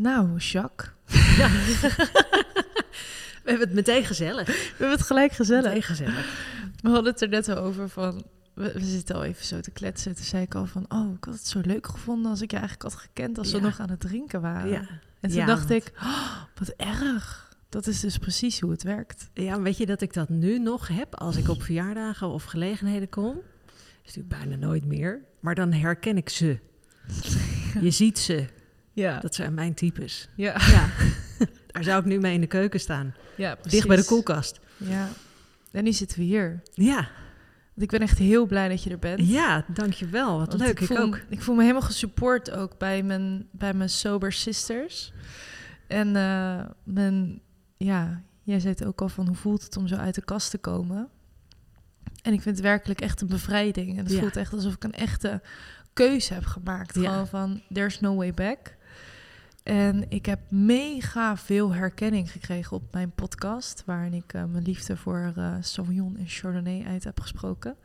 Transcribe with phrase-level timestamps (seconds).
[0.00, 0.90] Nou, Jacques.
[1.36, 1.48] Ja.
[3.42, 4.46] We hebben het meteen gezellig.
[4.46, 5.64] We hebben het gelijk gezellig.
[5.64, 6.34] Meteen gezellig.
[6.82, 8.24] We hadden het er net al over van...
[8.54, 10.14] We, we zitten al even zo te kletsen.
[10.14, 10.84] Toen zei ik al van...
[10.88, 13.38] Oh, ik had het zo leuk gevonden als ik je eigenlijk had gekend...
[13.38, 13.62] als we Ja.
[13.62, 14.70] nog aan het drinken waren.
[14.70, 14.78] Ja.
[15.20, 15.92] En toen Ja, dacht want- ik...
[16.02, 17.54] Oh, wat erg.
[17.68, 19.30] Dat is dus precies hoe het werkt.
[19.34, 23.08] Ja, weet je dat ik dat nu nog heb als ik op verjaardagen of gelegenheden
[23.08, 23.34] kom?
[23.34, 23.74] Dat
[24.04, 25.24] is natuurlijk bijna nooit meer.
[25.40, 26.58] Maar dan herken ik ze.
[27.80, 28.46] Je ziet ze.
[29.00, 29.18] Ja.
[29.20, 30.28] Dat zijn mijn types.
[30.34, 30.88] Ja, Ja.
[31.72, 33.14] Daar zou ik nu mee in de keuken staan.
[33.36, 33.72] ja precies.
[33.72, 34.60] Dicht bij de koelkast.
[34.76, 35.08] Ja.
[35.72, 36.62] En nu zitten we hier.
[36.72, 36.94] Ja.
[37.74, 39.28] Want ik ben echt heel blij dat je er bent.
[39.28, 40.38] Ja, dankjewel.
[40.38, 40.80] Wat Want leuk.
[40.80, 41.20] Ik, voel, ook.
[41.28, 45.12] Ik voel me helemaal gesupport ook bij mijn, bij mijn sober sisters.
[45.86, 47.40] En eh, mijn,
[47.76, 50.50] ja, jij zei het ook al van hoe voelt het om zo uit de kast
[50.50, 51.08] te komen.
[52.22, 53.90] En ik vind het werkelijk echt een bevrijding.
[53.98, 54.18] En het Ja.
[54.18, 55.40] voelt echt alsof ik een echte
[55.92, 56.94] keuze heb gemaakt.
[56.94, 57.10] Ja.
[57.10, 58.78] Gewoon van, there's no way back.
[59.62, 63.82] En ik heb mega veel herkenning gekregen op mijn podcast...
[63.86, 67.76] waarin ik eh, mijn liefde voor eh Sauvignon en Chardonnay uit heb gesproken.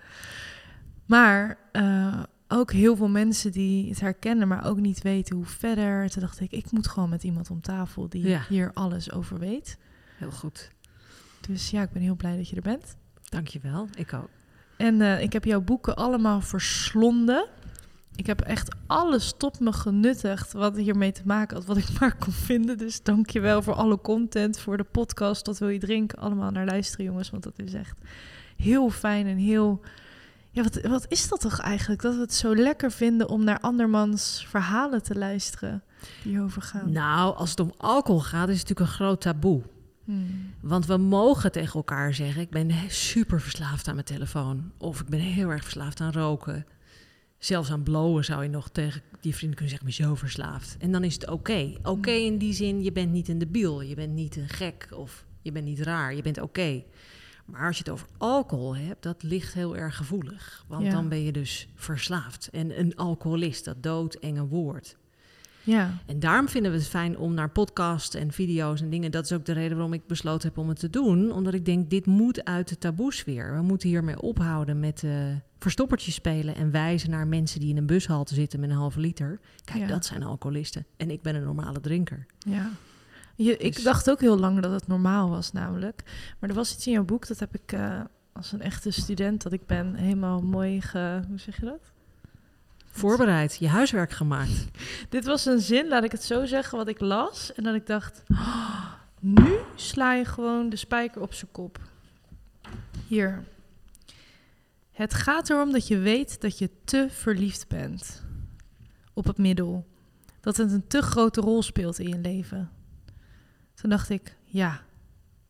[1.05, 6.09] Maar eh, ook heel veel mensen die het herkennen, maar ook niet weten hoe verder.
[6.09, 8.45] Toen dacht ik, ik moet gewoon met iemand om tafel die Ja.
[8.49, 9.77] hier alles over weet.
[10.17, 10.71] Heel goed.
[11.47, 12.95] Dus ja, ik ben heel blij dat je er bent.
[13.29, 13.87] Dankjewel.
[13.95, 14.29] Ik ook.
[14.77, 17.47] En ik heb jouw boeken allemaal verslonden.
[18.15, 22.15] Ik heb echt alles tot me genuttigd wat hiermee te maken had, wat ik maar
[22.15, 22.77] kon vinden.
[22.77, 26.19] Dus dank je wel voor alle content, voor de podcast, dat wil je drinken.
[26.19, 27.99] Allemaal naar luisteren, jongens, want dat is echt
[28.55, 29.81] heel fijn en heel...
[30.51, 32.01] Ja, wat, wat is dat toch eigenlijk?
[32.01, 35.83] Dat we het zo lekker vinden om naar andermans verhalen te luisteren
[36.23, 36.91] die hierover gaan.
[36.91, 39.61] Nou, als het om alcohol gaat, is het natuurlijk een groot taboe.
[40.05, 40.53] Hmm.
[40.59, 44.71] Want we mogen tegen elkaar zeggen: ik ben super verslaafd aan mijn telefoon.
[44.77, 46.65] Of ik ben heel erg verslaafd aan roken.
[47.45, 50.77] Zelfs aan blowen zou je nog tegen die vrienden kunnen zeggen: ben zo verslaafd.
[50.79, 51.73] En dan is het oké.
[51.83, 53.81] Oké in die zin, je bent niet een debiel.
[53.81, 56.15] Je bent niet een gek of je bent niet raar.
[56.15, 56.83] Je bent oké.
[57.45, 60.65] Maar als je het over alcohol hebt, dat ligt heel erg gevoelig.
[60.67, 60.91] Want Ja.
[60.91, 62.49] dan ben je dus verslaafd.
[62.49, 64.97] En een alcoholist, dat doodenge woord.
[65.65, 69.11] Ja, En daarom vinden we het fijn om naar podcasts en video's en dingen.
[69.11, 71.31] Dat is ook de reden waarom ik besloten heb om het te doen.
[71.31, 73.55] Omdat ik denk, dit moet uit de taboesfeer.
[73.55, 75.11] We moeten hiermee ophouden met eh
[75.59, 79.39] verstoppertjes spelen en wijzen naar mensen die in een bushalte zitten met een halve liter.
[79.63, 79.87] Kijk, Ja.
[79.87, 80.85] dat zijn alcoholisten.
[80.97, 82.25] En ik ben een normale drinker.
[82.39, 82.69] Ja.
[83.35, 86.01] Je, ik Dus- dacht ook heel lang dat het normaal was, namelijk.
[86.39, 88.01] Maar er was iets in jouw boek, dat heb ik eh,
[88.33, 91.19] als een echte student dat ik ben helemaal mooi ge...
[91.27, 91.91] Hoe zeg je dat?
[92.95, 94.65] Voorbereid, je huiswerk gemaakt.
[95.09, 97.53] Dit was een zin, laat ik het zo zeggen, wat ik las.
[97.53, 98.85] En dat ik dacht, "Oh,
[99.19, 101.79] nu sla je gewoon de spijker op zijn kop.
[103.07, 103.43] Hier.
[104.91, 108.23] Het gaat erom dat je weet dat je te verliefd bent
[109.13, 109.85] op het middel.
[110.41, 112.71] Dat het een te grote rol speelt in je leven.
[113.73, 114.81] Toen dacht ik, ja.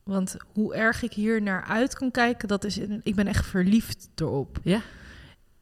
[0.03, 2.77] Want hoe erg ik hier naar uit kan kijken, dat is...
[3.03, 4.59] Ik ben echt verliefd erop.
[4.63, 4.81] Ja.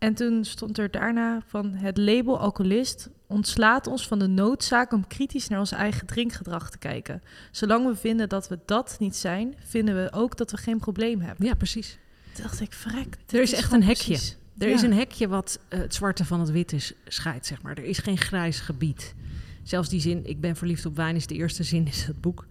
[0.03, 5.07] En toen stond er daarna van het label alcoholist ontslaat ons van de noodzaak om
[5.07, 7.21] kritisch naar ons eigen drinkgedrag te kijken.
[7.51, 11.21] Zolang we vinden dat we dat niet zijn, vinden we ook dat we geen probleem
[11.21, 11.45] hebben.
[11.45, 11.97] Ja, precies.
[12.33, 13.17] Toen dacht ik, vrek.
[13.29, 14.05] Er is echt een hekje.
[14.13, 14.73] precies- Er Ja.
[14.73, 17.77] is een hekje wat eh, het zwarte van het witte is- scheidt, zeg maar.
[17.77, 19.15] Er is geen grijs gebied.
[19.63, 22.47] Zelfs die zin, ik ben verliefd op wijn, is de eerste zin in het boek.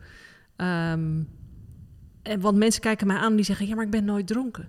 [0.56, 1.22] Ehm,
[2.22, 4.69] en want mensen kijken mij aan en die zeggen, ja, maar ik ben nooit dronken.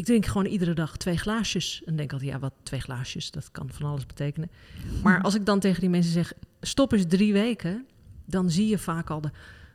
[0.00, 1.82] Ik drink gewoon iedere dag twee glaasjes.
[1.84, 4.50] En denk altijd, ja, wat twee glaasjes, dat kan van alles betekenen.
[5.02, 7.86] Maar als ik dan tegen die mensen zeg, stop eens drie weken,
[8.24, 9.30] dan zie je vaak al de,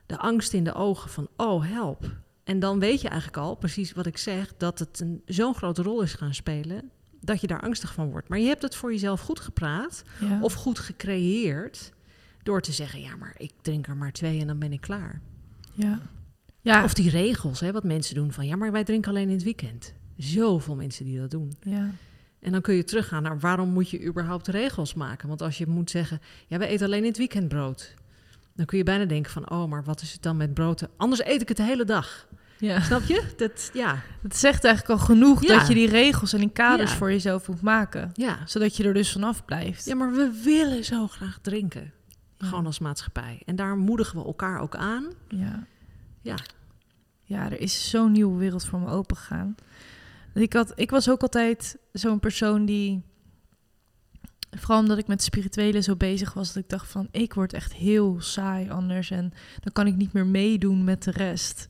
[0.06, 2.12] de angst in de ogen van, oh, help.
[2.44, 5.82] En dan weet je eigenlijk al, precies wat ik zeg, dat het een- zo'n grote
[5.82, 6.90] rol is gaan spelen,
[7.22, 8.30] dat je daar angstig van wordt.
[8.30, 10.42] Maar je hebt het voor jezelf goed gepraat Ja.
[10.42, 11.92] of goed gecreëerd
[12.44, 15.22] door te zeggen, ja, maar ik drink er maar twee en dan ben ik klaar.
[15.74, 16.00] ja.
[16.62, 16.84] Ja.
[16.84, 19.44] Of die regels, hè, wat mensen doen van, ja, maar wij drinken alleen in het
[19.44, 19.94] weekend.
[20.18, 21.54] Zoveel mensen die dat doen.
[21.64, 21.90] ja.
[22.40, 25.28] En dan kun je teruggaan naar waarom moet je überhaupt regels maken?
[25.28, 27.94] Want als je moet zeggen, ja, wij eten alleen in het weekend brood.
[28.56, 30.88] Dan kun je bijna denken van, oh, maar wat is het dan met brood?
[30.98, 32.28] Anders eet ik het de hele dag.
[32.60, 32.82] ja.
[32.82, 33.24] Snap je?
[33.38, 35.58] Dat, ja, Het zegt eigenlijk al genoeg Ja.
[35.58, 36.98] dat je die regels en die kaders Ja.
[36.98, 38.12] voor jezelf moet maken.
[38.14, 38.38] ja.
[38.46, 39.86] Zodat je er dus vanaf blijft.
[39.86, 41.92] Ja, maar we willen zo graag drinken.
[42.38, 43.42] Gewoon als maatschappij.
[43.46, 45.06] En daar moedigen we elkaar ook aan.
[45.28, 45.64] Ja.
[46.22, 46.36] Ja.
[47.24, 49.56] Ja, er is zo'n nieuwe wereld voor me opengegaan.
[50.42, 53.04] Ik, had, ik was ook altijd zo'n persoon die...
[54.52, 56.54] Vooral omdat ik met spirituele zo bezig was...
[56.54, 59.12] dat ik dacht van, ik word echt heel saai anders...
[59.12, 61.68] en dan kan ik niet meer meedoen met de rest.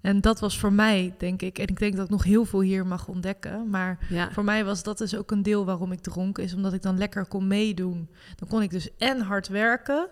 [0.00, 1.58] En dat was voor mij, denk ik...
[1.58, 3.70] en ik denk dat ik nog heel veel hier mag ontdekken...
[3.70, 4.32] maar Ja.
[4.32, 6.38] voor mij was dat dus ook een deel waarom ik dronk...
[6.38, 8.08] is omdat ik dan lekker kon meedoen.
[8.36, 10.08] Dan kon ik dus en hard werken...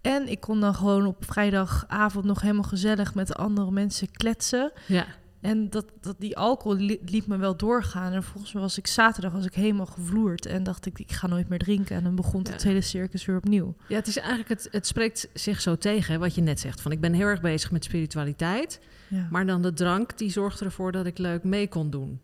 [0.00, 4.72] En ik kon dan gewoon op vrijdagavond nog helemaal gezellig met de andere mensen kletsen.
[4.86, 5.06] Ja.
[5.44, 8.12] En dat, dat die alcohol li- liet me wel doorgaan.
[8.12, 10.46] En volgens mij was ik zaterdag was ik helemaal gevloerd.
[10.46, 11.96] En dacht ik, ik ga nooit meer drinken.
[11.96, 13.74] En dan begon het hele circus weer opnieuw.
[13.88, 16.80] Ja, het is eigenlijk, het, het spreekt zich zo tegen, wat je net zegt.
[16.80, 18.80] Van ik ben heel erg bezig met spiritualiteit.
[19.08, 19.26] Ja.
[19.30, 22.20] Maar dan de drank, die zorgde ervoor dat ik leuk mee kon doen.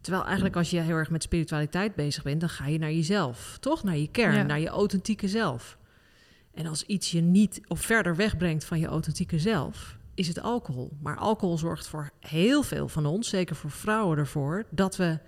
[0.00, 3.56] Terwijl eigenlijk als je heel erg met spiritualiteit bezig bent, dan ga je naar jezelf.
[3.60, 3.82] Toch?
[3.82, 4.42] Naar je kern, Ja.
[4.42, 5.78] naar je authentieke zelf.
[6.54, 10.90] En als iets je niet of verder wegbrengt van je authentieke zelf, is het alcohol.
[11.02, 15.18] Maar alcohol zorgt voor heel veel van ons, zeker voor vrouwen ervoor, dat we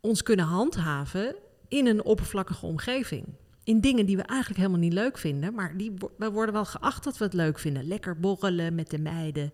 [0.00, 1.34] ons kunnen handhaven
[1.68, 3.24] in een oppervlakkige omgeving.
[3.64, 7.04] In dingen die we eigenlijk helemaal niet leuk vinden, maar die, we worden wel geacht
[7.04, 7.86] dat we het leuk vinden.
[7.86, 9.52] Lekker borrelen met de meiden,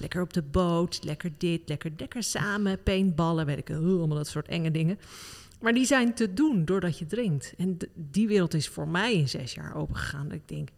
[0.00, 4.48] lekker op de boot, lekker dit, lekker, lekker samen, paintballen, weet ik allemaal dat soort
[4.48, 4.98] enge dingen.
[5.60, 7.54] Maar die zijn te doen doordat je drinkt.
[7.56, 10.28] En die wereld is voor mij in zes jaar opengegaan.
[10.28, 10.68] Dat ik denk,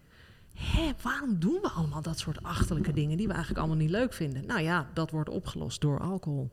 [0.54, 4.12] hé, waarom doen we allemaal dat soort achterlijke dingen die we eigenlijk allemaal niet leuk
[4.12, 4.46] vinden?
[4.46, 6.50] Nou ja, dat wordt opgelost door alcohol.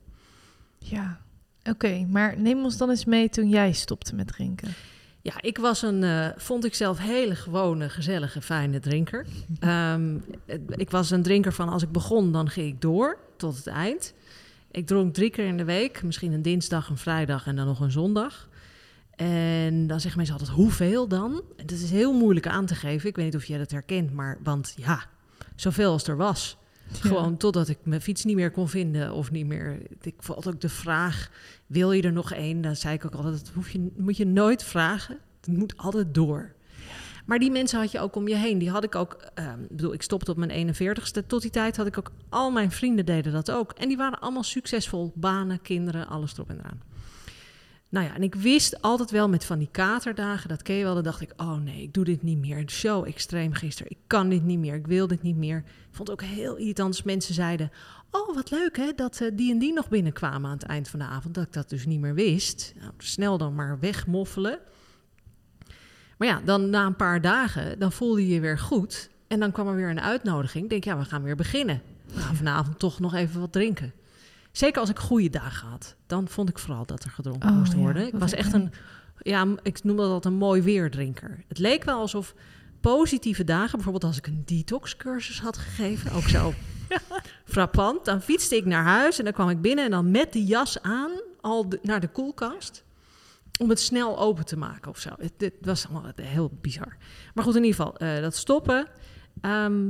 [0.78, 1.22] Ja.
[1.64, 4.74] Oké, maar neem ons dan eens mee toen jij stopte met drinken.
[5.22, 9.26] Ja, ik was een, eh, vond ik zelf, hele gewone, gezellige, fijne drinker.
[9.60, 10.18] Ehm,
[10.68, 14.14] ik was een drinker van als ik begon, dan ging ik door tot het eind.
[14.72, 17.80] Ik dronk drie keer in de week, misschien een dinsdag, een vrijdag en dan nog
[17.80, 18.50] een zondag.
[19.16, 21.42] En dan zeggen mensen altijd, hoeveel dan?
[21.58, 23.10] En dat is heel moeilijk aan te geven.
[23.10, 25.04] Ik weet niet of jij dat herkent, maar want ja,
[25.56, 26.58] zoveel als er was.
[26.92, 29.82] Gewoon totdat ik mijn fiets niet meer kon vinden of niet meer.
[30.02, 31.32] Ik vond ook de vraag:
[31.68, 32.62] wil je er nog één?
[32.62, 35.18] Dan zei ik ook altijd: dat hoef je, moet je nooit vragen.
[35.40, 36.54] Het moet altijd door.
[37.26, 38.58] Maar die mensen had je ook om je heen.
[38.58, 39.18] Die had ik ook.
[39.34, 41.26] ehm, ik bedoel, ik stopte op mijn 41ste.
[41.28, 42.12] Tot die tijd had ik ook.
[42.30, 43.72] Al mijn vrienden deden dat ook.
[43.72, 45.12] En die waren allemaal succesvol.
[45.16, 46.82] Banen, kinderen, alles erop en eraan.
[47.92, 50.94] Nou ja, en ik wist altijd wel met van die katerdagen, dat ken je wel,
[50.94, 52.64] dan dacht ik, oh nee, ik doe dit niet meer.
[52.70, 55.58] Zo extreem gisteren, ik kan dit niet meer, ik wil dit niet meer.
[55.58, 57.72] Ik vond het ook heel irritant als mensen zeiden,
[58.12, 61.00] oh wat leuk hè, dat eh, die en die nog binnenkwamen aan het eind van
[61.00, 61.36] de avond.
[61.36, 62.74] Dat ik dat dus niet meer wist.
[62.80, 64.60] Nou, snel dan maar wegmoffelen.
[66.18, 69.10] Maar ja, dan na een paar dagen, dan voelde je je weer goed.
[69.28, 70.64] En dan kwam er weer een uitnodiging.
[70.64, 71.82] Ik denk, ja, we gaan weer beginnen.
[72.14, 73.94] Nou, vanavond toch nog even wat drinken.
[74.52, 75.96] Zeker als ik goede dagen had.
[76.08, 78.08] Dan vond ik vooral dat er gedronken Oh, moest ja, worden.
[78.08, 78.72] ik was echt een,
[79.20, 81.44] ja, ik noem dat altijd een mooi weerdrinker.
[81.48, 82.34] Het leek wel alsof
[82.82, 86.54] positieve dagen, bijvoorbeeld als ik een detox-cursus had gegeven, ook zo
[87.46, 88.06] frappant.
[88.06, 90.82] Dan fietste ik naar huis en dan kwam ik binnen en dan met de jas
[90.82, 91.12] aan
[91.42, 92.84] al de- naar de koelkast.
[93.60, 95.10] Om het snel open te maken of zo.
[95.20, 96.98] Het, het was allemaal heel bizar.
[97.34, 98.88] Maar goed, in ieder geval, eh, dat stoppen.
[99.42, 99.90] Ehm,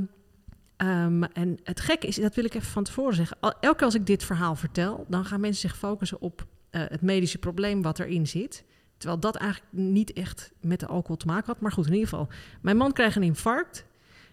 [0.86, 3.36] ehm, en het gekke is, dat wil ik even van tevoren zeggen.
[3.40, 7.02] Elke keer als ik dit verhaal vertel, dan gaan mensen zich focussen op eh, het
[7.02, 8.64] medische probleem wat erin zit.
[8.96, 11.60] Terwijl dat eigenlijk niet echt met de alcohol te maken had.
[11.60, 12.28] Maar goed, in ieder geval.
[12.60, 13.84] Mijn man kreeg een infarct.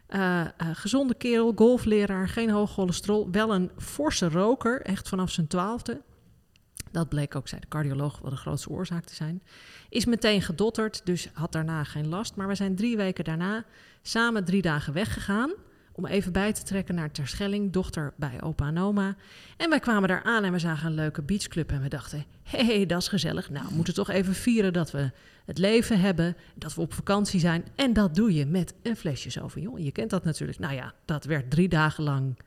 [0.07, 3.31] Eh, eh, gezonde kerel, golfleraar, geen hoog cholesterol.
[3.31, 6.01] Wel een forse roker, echt vanaf zijn twaalfde.
[6.91, 9.43] Dat bleek ook, zei de cardioloog, wel de grootste oorzaak te zijn.
[9.89, 12.35] Is meteen gedotterd, dus had daarna geen last.
[12.35, 13.65] Maar we zijn drie weken daarna
[14.01, 15.51] samen drie dagen weggegaan.
[15.99, 19.15] Om even bij te trekken naar Terschelling, dochter bij opa en oma.
[19.57, 21.71] En wij kwamen daar aan en we zagen een leuke beachclub.
[21.71, 23.49] En we dachten, hé, hey, dat is gezellig.
[23.49, 25.11] Nou, we moeten toch even vieren dat we
[25.45, 26.35] het leven hebben.
[26.55, 27.65] Dat we op vakantie zijn.
[27.75, 29.83] En dat doe je met een flesje Sauvignon.
[29.83, 30.59] Je kent dat natuurlijk.
[30.59, 32.39] Nou ja, dat werd drie dagen lang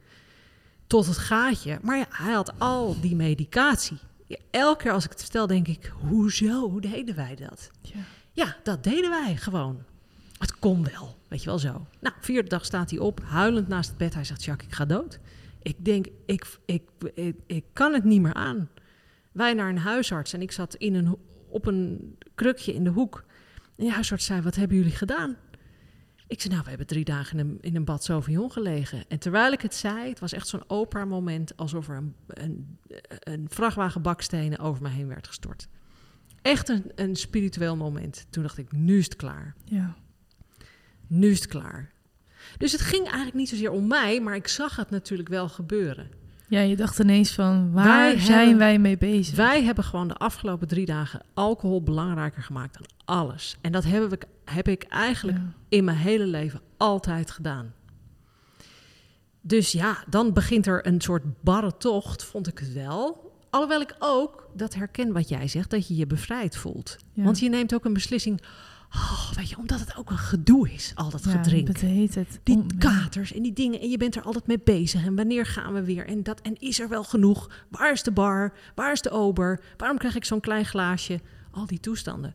[0.87, 1.79] tot het gaatje.
[1.83, 3.99] Maar ja, hij had al die medicatie.
[4.27, 6.71] Ja, elke keer als ik het vertel, denk ik, hoezo?
[6.71, 7.71] Hoe deden wij dat?
[7.81, 8.01] Ja.
[8.33, 9.83] Ja, dat deden wij gewoon.
[10.43, 11.87] Het kon wel, weet je wel zo.
[12.01, 14.15] Nou, vierde dag staat hij op, huilend naast het bed.
[14.15, 15.21] Hij zegt, Jacques, ik ga dood.
[15.63, 16.83] Ik denk, ik, ik,
[17.47, 18.69] ik, kan het niet meer aan.
[19.33, 21.17] Wij naar een huisarts en ik zat in een,
[21.49, 23.25] op een krukje in de hoek.
[23.57, 25.37] En die huisarts zei, wat hebben jullie gedaan?
[26.27, 28.11] Ik zei, nou, we hebben drie dagen in een, in een bad
[28.49, 29.05] gelegen.
[29.09, 31.57] En terwijl ik het zei, het was echt zo'n opera-moment...
[31.57, 35.69] alsof er een, een, een vrachtwagen bakstenen over me heen werd gestort.
[36.43, 38.27] Echt een, een spiritueel moment.
[38.31, 39.55] Toen dacht ik, nu is het klaar.
[39.65, 39.97] Ja.
[41.15, 41.91] Nu is het klaar.
[42.59, 46.11] Dus het ging eigenlijk niet zozeer om mij, maar ik zag het natuurlijk wel gebeuren.
[46.49, 49.37] ja, je dacht ineens van, waar Wij zijn hebben- wij mee bezig?
[49.37, 53.57] Wij hebben gewoon de afgelopen drie dagen alcohol belangrijker gemaakt dan alles.
[53.61, 55.53] En dat heb ik, heb ik eigenlijk Ja.
[55.69, 57.73] in mijn hele leven altijd gedaan.
[59.41, 63.31] Dus ja, dan begint er een soort barre tocht, vond ik het wel.
[63.51, 66.97] Alhoewel ik ook dat herken wat jij zegt, dat je je bevrijd voelt.
[67.13, 67.23] Ja.
[67.23, 68.43] Want je neemt ook een beslissing,
[68.95, 71.69] oh, weet je, omdat het ook een gedoe is, al dat Ja, gedrink.
[71.69, 72.41] het heet het.
[72.43, 73.81] Die Om- katers en die dingen.
[73.81, 75.05] En je bent er altijd mee bezig.
[75.05, 76.07] En wanneer gaan we weer?
[76.07, 77.51] En, dat, en is er wel genoeg?
[77.69, 78.53] Waar is de bar?
[78.75, 79.61] Waar is de ober?
[79.77, 81.21] Waarom krijg ik zo'n klein glaasje?
[81.51, 82.35] Al die toestanden.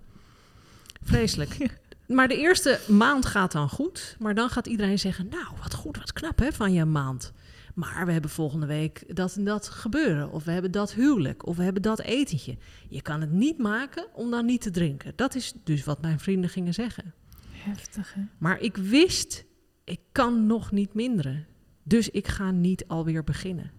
[1.04, 1.58] Vreselijk.
[2.08, 4.16] Maar de eerste maand gaat dan goed.
[4.20, 7.32] Maar dan gaat iedereen zeggen: Nou, wat goed, wat knap hè, van je maand.
[7.78, 10.32] Maar we hebben volgende week dat en dat gebeuren.
[10.32, 11.46] Of we hebben dat huwelijk.
[11.46, 12.58] Of we hebben dat etentje.
[12.90, 15.14] Je kan het niet maken om dan niet te drinken.
[15.16, 17.14] Dat is dus wat mijn vrienden gingen zeggen.
[17.52, 18.22] Heftig, hè?
[18.38, 19.46] Maar ik wist,
[19.84, 21.46] ik kan nog niet minderen.
[21.84, 23.72] Dus ik ga niet alweer beginnen.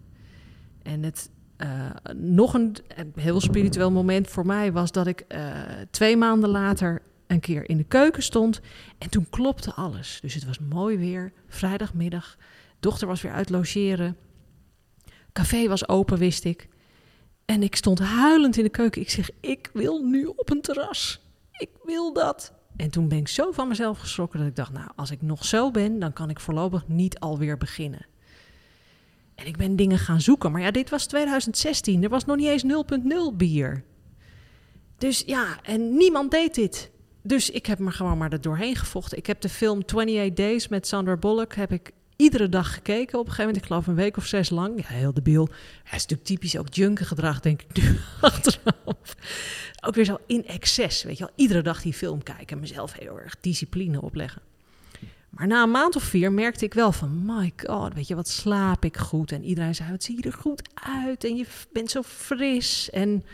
[0.82, 5.52] En het uh, nog een, een, heel spiritueel moment voor mij was dat ik uh,
[5.90, 8.60] twee maanden later een keer in de keuken stond.
[8.98, 10.18] En toen klopte alles.
[10.20, 12.36] Dus het was mooi weer, vrijdagmiddag.
[12.80, 14.16] Dochter was weer uit logeren.
[15.32, 16.68] Café was open, wist ik.
[17.44, 19.00] En ik stond huilend in de keuken.
[19.00, 21.20] Ik zeg, ik wil nu op een terras.
[21.52, 22.52] Ik wil dat.
[22.76, 25.44] En toen ben ik zo van mezelf geschrokken dat ik dacht, nou, als ik nog
[25.44, 28.06] zo ben, dan kan ik voorlopig niet alweer beginnen.
[29.34, 30.52] En ik ben dingen gaan zoeken.
[30.52, 32.02] Maar ja, dit was 2016.
[32.02, 32.64] Er was nog niet eens
[33.32, 33.84] 0.0 bier.
[34.98, 36.90] Dus ja, en niemand deed dit.
[37.22, 39.18] Dus ik heb me gewoon maar er doorheen gevochten.
[39.18, 41.92] Ik heb de film 28 Days met Sandra Bullock heb ik
[42.22, 43.18] iedere dag gekeken.
[43.18, 44.80] Op een gegeven moment, ik geloof een week of zes lang.
[44.80, 45.48] Ja, heel debiel.
[45.84, 49.14] Hij is natuurlijk typisch ook junkengedrag, denk ik nu achteraf.
[49.80, 51.32] Ook weer zo in excess, weet je wel.
[51.36, 54.42] Iedere dag die film kijken en mezelf heel erg discipline opleggen.
[55.30, 58.28] Maar na een maand of vier merkte ik wel van, my god, weet je, wat
[58.28, 59.32] slaap ik goed.
[59.32, 62.90] En iedereen zei, wat zie je er goed uit en je bent zo fris.
[62.90, 63.24] En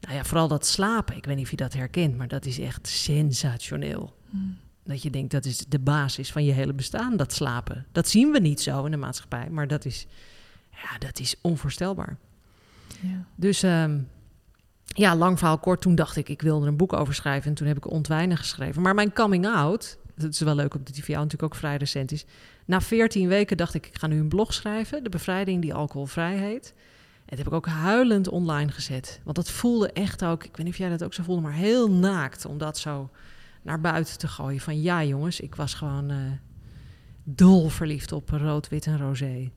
[0.00, 2.58] nou ja, vooral dat slapen, ik weet niet of je dat herkent, maar dat is
[2.58, 4.16] echt sensationeel.
[4.30, 4.58] Hmm.
[4.86, 7.86] Dat je denkt, dat is de basis van je hele bestaan, dat slapen.
[7.92, 10.06] Dat zien we niet zo in de maatschappij, maar dat is,
[10.70, 12.16] ja, dat is onvoorstelbaar.
[13.00, 13.24] Ja.
[13.34, 14.08] Dus um,
[14.86, 17.48] ja, lang verhaal kort, toen dacht ik, ik wilde er een boek over schrijven.
[17.48, 18.82] En toen heb ik Ontwijnen geschreven.
[18.82, 21.76] Maar mijn coming out, dat is wel leuk omdat die voor jou natuurlijk ook vrij
[21.76, 22.24] recent is.
[22.64, 25.04] Na 14 weken dacht ik, ik ga nu een blog schrijven.
[25.04, 26.74] De bevrijding die alcoholvrij heet.
[27.16, 29.20] En dat heb ik ook huilend online gezet.
[29.24, 31.52] Want dat voelde echt ook, ik weet niet of jij dat ook zo voelde, maar
[31.52, 33.10] heel naakt om dat zo
[33.66, 34.60] naar buiten te gooien.
[34.60, 36.16] Van ja jongens, ik was gewoon uh,
[37.24, 39.50] dol verliefd op rood, wit en roze.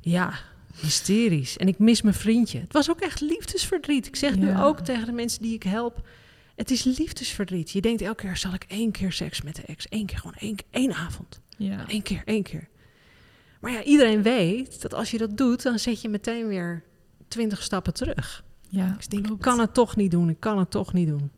[0.00, 0.32] Ja,
[0.80, 1.56] hysterisch.
[1.56, 2.60] En ik mis mijn vriendje.
[2.60, 4.06] Het was ook echt liefdesverdriet.
[4.06, 6.08] Ik zeg nu ook tegen de mensen die ik help.
[6.56, 7.70] Het is liefdesverdriet.
[7.70, 9.86] Je denkt elke keer, zal ik één keer seks met de ex?
[9.88, 11.40] Eén keer, gewoon één, één avond.
[11.56, 11.84] Ja.
[11.86, 12.68] Eén keer, één keer.
[13.60, 16.82] Maar ja, iedereen weet dat als je dat doet, dan zet je meteen weer
[17.28, 18.44] twintig stappen terug.
[18.68, 18.94] ja.
[18.96, 20.28] Dus ik denk, ik kan het toch niet doen.
[20.28, 21.30] Ik kan het toch niet doen.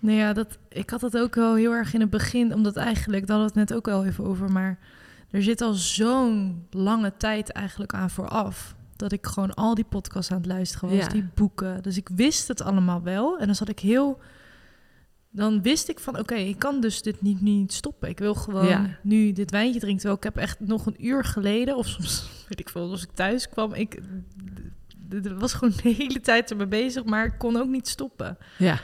[0.00, 3.26] Nou ja, dat, ik had het ook wel heel erg in het begin, omdat eigenlijk,
[3.26, 4.78] daar hadden we het net ook al even over, maar
[5.30, 8.74] er zit al zo'n lange tijd eigenlijk aan vooraf.
[8.96, 11.06] Dat ik gewoon al die podcasts aan het luisteren was, Ja.
[11.08, 11.82] die boeken.
[11.82, 13.38] Dus ik wist het allemaal wel.
[13.38, 14.20] En dan zat ik heel.
[15.30, 18.08] Dan wist ik van, oké, ik kan dus dit niet, niet stoppen.
[18.08, 18.86] Ik wil gewoon Ja.
[19.02, 19.98] nu dit wijntje drinken.
[20.00, 23.10] Terwijl ik heb echt nog een uur geleden, of soms weet ik veel, als ik
[23.14, 24.00] thuis kwam, ik
[25.38, 28.38] was gewoon de hele tijd ermee bezig, maar ik kon ook niet stoppen.
[28.58, 28.80] Ja,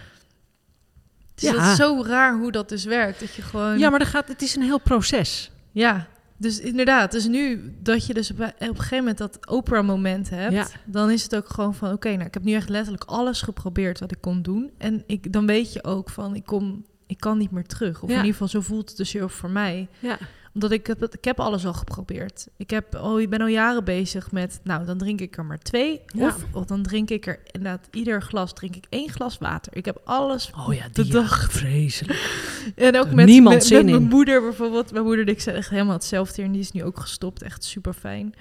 [1.43, 1.53] Ja.
[1.53, 3.21] dat is zo raar hoe dat dus werkt.
[3.21, 3.79] Dat je gewoon.
[3.79, 5.51] ja maar er gaat, het is een heel proces.
[5.73, 7.11] Ja, dus inderdaad.
[7.13, 10.67] Dus nu dat je dus op een gegeven moment dat Oprah-moment hebt, Ja.
[10.85, 14.01] dan is het ook gewoon van: oké, nou, ik heb nu echt letterlijk alles geprobeerd
[14.01, 14.71] wat ik kon doen.
[14.79, 18.03] En ik, dan weet je ook van: ik, kom, ik kan niet meer terug.
[18.03, 18.15] Of Ja.
[18.15, 19.89] in ieder geval, zo voelt het dus heel voor mij.
[19.99, 20.19] Ja,
[20.57, 22.47] Omdat ik heb, ik heb alles al geprobeerd.
[22.57, 25.59] Ik, heb al, ik ben al jaren bezig met, nou, dan drink ik er maar
[25.59, 26.01] twee.
[26.07, 26.27] Ja.
[26.27, 29.77] Of, of dan drink ik er inderdaad ieder glas drink ik één glas water.
[29.77, 32.45] Ik heb alles oh ja, die ja, vreselijk.
[32.75, 34.09] En ook met, niemand met, zin met mijn in.
[34.09, 34.93] moeder bijvoorbeeld.
[34.93, 36.43] Mijn moeder, ik zei echt helemaal hetzelfde.
[36.43, 37.43] En die is nu ook gestopt.
[37.43, 38.35] Echt super fijn.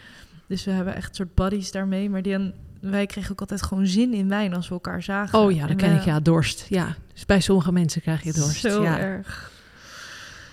[0.48, 2.10] Dus we hebben echt soort buddies daarmee.
[2.10, 5.40] Maar die, wij kregen ook altijd gewoon zin in wijn als we elkaar zagen.
[5.40, 6.66] Oh ja, dat En ken ik, ja, dorst.
[6.70, 8.60] Ja, dus bij sommige mensen krijg je dorst.
[8.60, 9.00] Zo ja.
[9.00, 9.52] erg.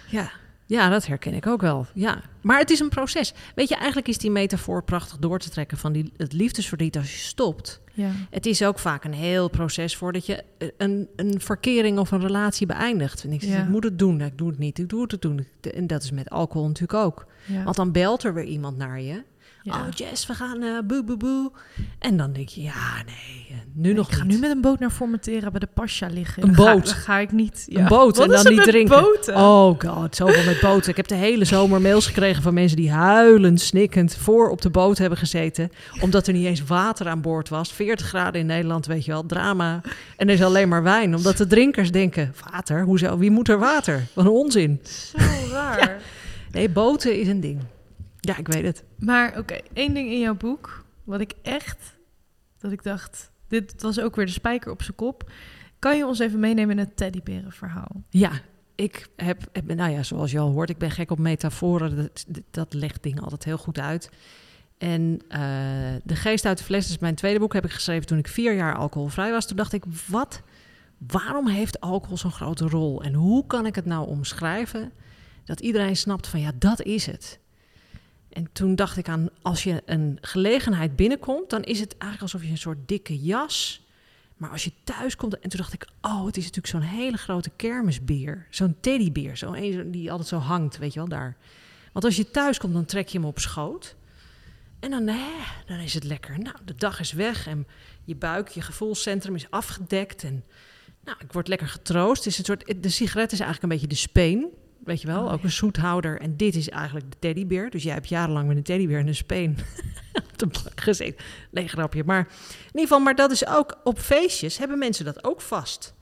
[0.06, 0.30] Ja.
[0.72, 1.86] Ja, dat herken ik ook wel.
[1.94, 2.20] Ja.
[2.40, 3.34] Maar het is een proces.
[3.54, 7.12] Weet je, eigenlijk is die metafoor prachtig door te trekken van die, het liefdesverdriet als
[7.12, 7.80] je stopt.
[7.92, 8.10] Ja.
[8.30, 12.20] Het is ook vaak een heel proces voordat je eh, een, een verkering of een
[12.20, 13.24] relatie beëindigt.
[13.24, 13.62] En ik, Ja.
[13.62, 15.46] ik moet het doen, ik doe het niet, ik doe het doen.
[15.74, 17.26] En dat is met alcohol natuurlijk ook.
[17.46, 17.62] Ja.
[17.62, 19.22] Want dan belt er weer iemand naar je.
[19.64, 19.74] Ja.
[19.74, 21.50] Oh Jess, we gaan eh boe boe boe.
[21.98, 24.32] En dan denk je, ja nee, eh, nu nog ik ga niet.
[24.34, 26.42] nu met een boot naar Formentera bij de Pascha liggen.
[26.42, 26.92] Een ga- boot?
[26.92, 27.66] ga ik niet.
[27.68, 29.00] Een boot Wat en dan niet drinken.
[29.02, 29.36] boten?
[29.36, 30.90] Oh god, zoveel met boten.
[30.90, 34.70] Ik heb de hele zomer mails gekregen van mensen die huilend, snikkend voor op de
[34.70, 35.70] boot hebben gezeten.
[36.00, 37.72] Omdat er niet eens water aan boord was.
[37.72, 39.80] 40 graden in Nederland, weet je wel, drama.
[40.16, 41.16] En er is alleen maar wijn.
[41.16, 42.82] Omdat de drinkers denken, water?
[42.84, 43.18] Hoezo?
[43.18, 44.06] Wie moet er water?
[44.12, 44.80] Wat een onzin.
[44.82, 45.18] Zo
[45.50, 45.96] raar.
[46.52, 47.60] Nee, boten is een ding.
[48.24, 48.84] Ja, ik weet het.
[48.98, 51.96] Maar oké, één ding in jouw boek, wat ik echt,
[52.58, 55.30] dat ik dacht, dit was ook weer de spijker op zijn kop.
[55.78, 58.02] Kan je ons even meenemen in het teddyberenverhaal?
[58.08, 58.30] Ja,
[58.74, 61.96] ik heb, heb- nou ja, zoals je al hoort, ik ben gek op metaforen.
[61.96, 64.10] Dat, dat legt dingen altijd heel goed uit.
[64.78, 65.40] En eh,
[66.04, 68.54] De Geest uit de Fles is mijn tweede boek, heb ik geschreven toen ik vier
[68.54, 69.46] jaar alcoholvrij was.
[69.46, 70.42] Toen dacht ik, wat
[71.06, 73.02] waarom heeft alcohol zo'n grote rol?
[73.02, 74.92] En hoe kan ik het nou omschrijven
[75.44, 77.38] dat iedereen snapt van ja, dat is het.
[78.32, 82.42] En toen dacht ik aan, als je een gelegenheid binnenkomt, dan is het eigenlijk alsof
[82.42, 83.86] je een soort dikke jas.
[84.36, 87.16] Maar als je thuis komt, en toen dacht ik, oh, het is natuurlijk zo'n hele
[87.16, 88.46] grote kermisbeer.
[88.50, 91.36] Zo'n teddybeer, zo een die altijd zo hangt, weet je wel, daar.
[91.92, 93.96] Want als je thuis komt, dan trek je hem op schoot.
[94.80, 95.30] En dan, hè,
[95.66, 96.38] dan is het lekker.
[96.38, 97.66] Nou, de dag is weg en
[98.04, 100.24] je buik, je gevoelscentrum is afgedekt.
[100.24, 100.44] En
[101.04, 102.26] nou, ik word lekker getroost.
[102.26, 104.48] Is een soort, de sigaret is eigenlijk een beetje de speen.
[104.84, 105.44] Weet je wel, Oh, ook ja.
[105.44, 106.20] een zoethouder.
[106.20, 107.70] En dit is eigenlijk de teddybeer.
[107.70, 109.58] Dus jij hebt jarenlang met een teddybeer en een speen
[110.32, 111.24] op de bank gezeten.
[111.50, 112.04] Nee, grapje.
[112.04, 115.94] Maar in ieder geval, maar dat is ook op feestjes hebben mensen dat ook vast.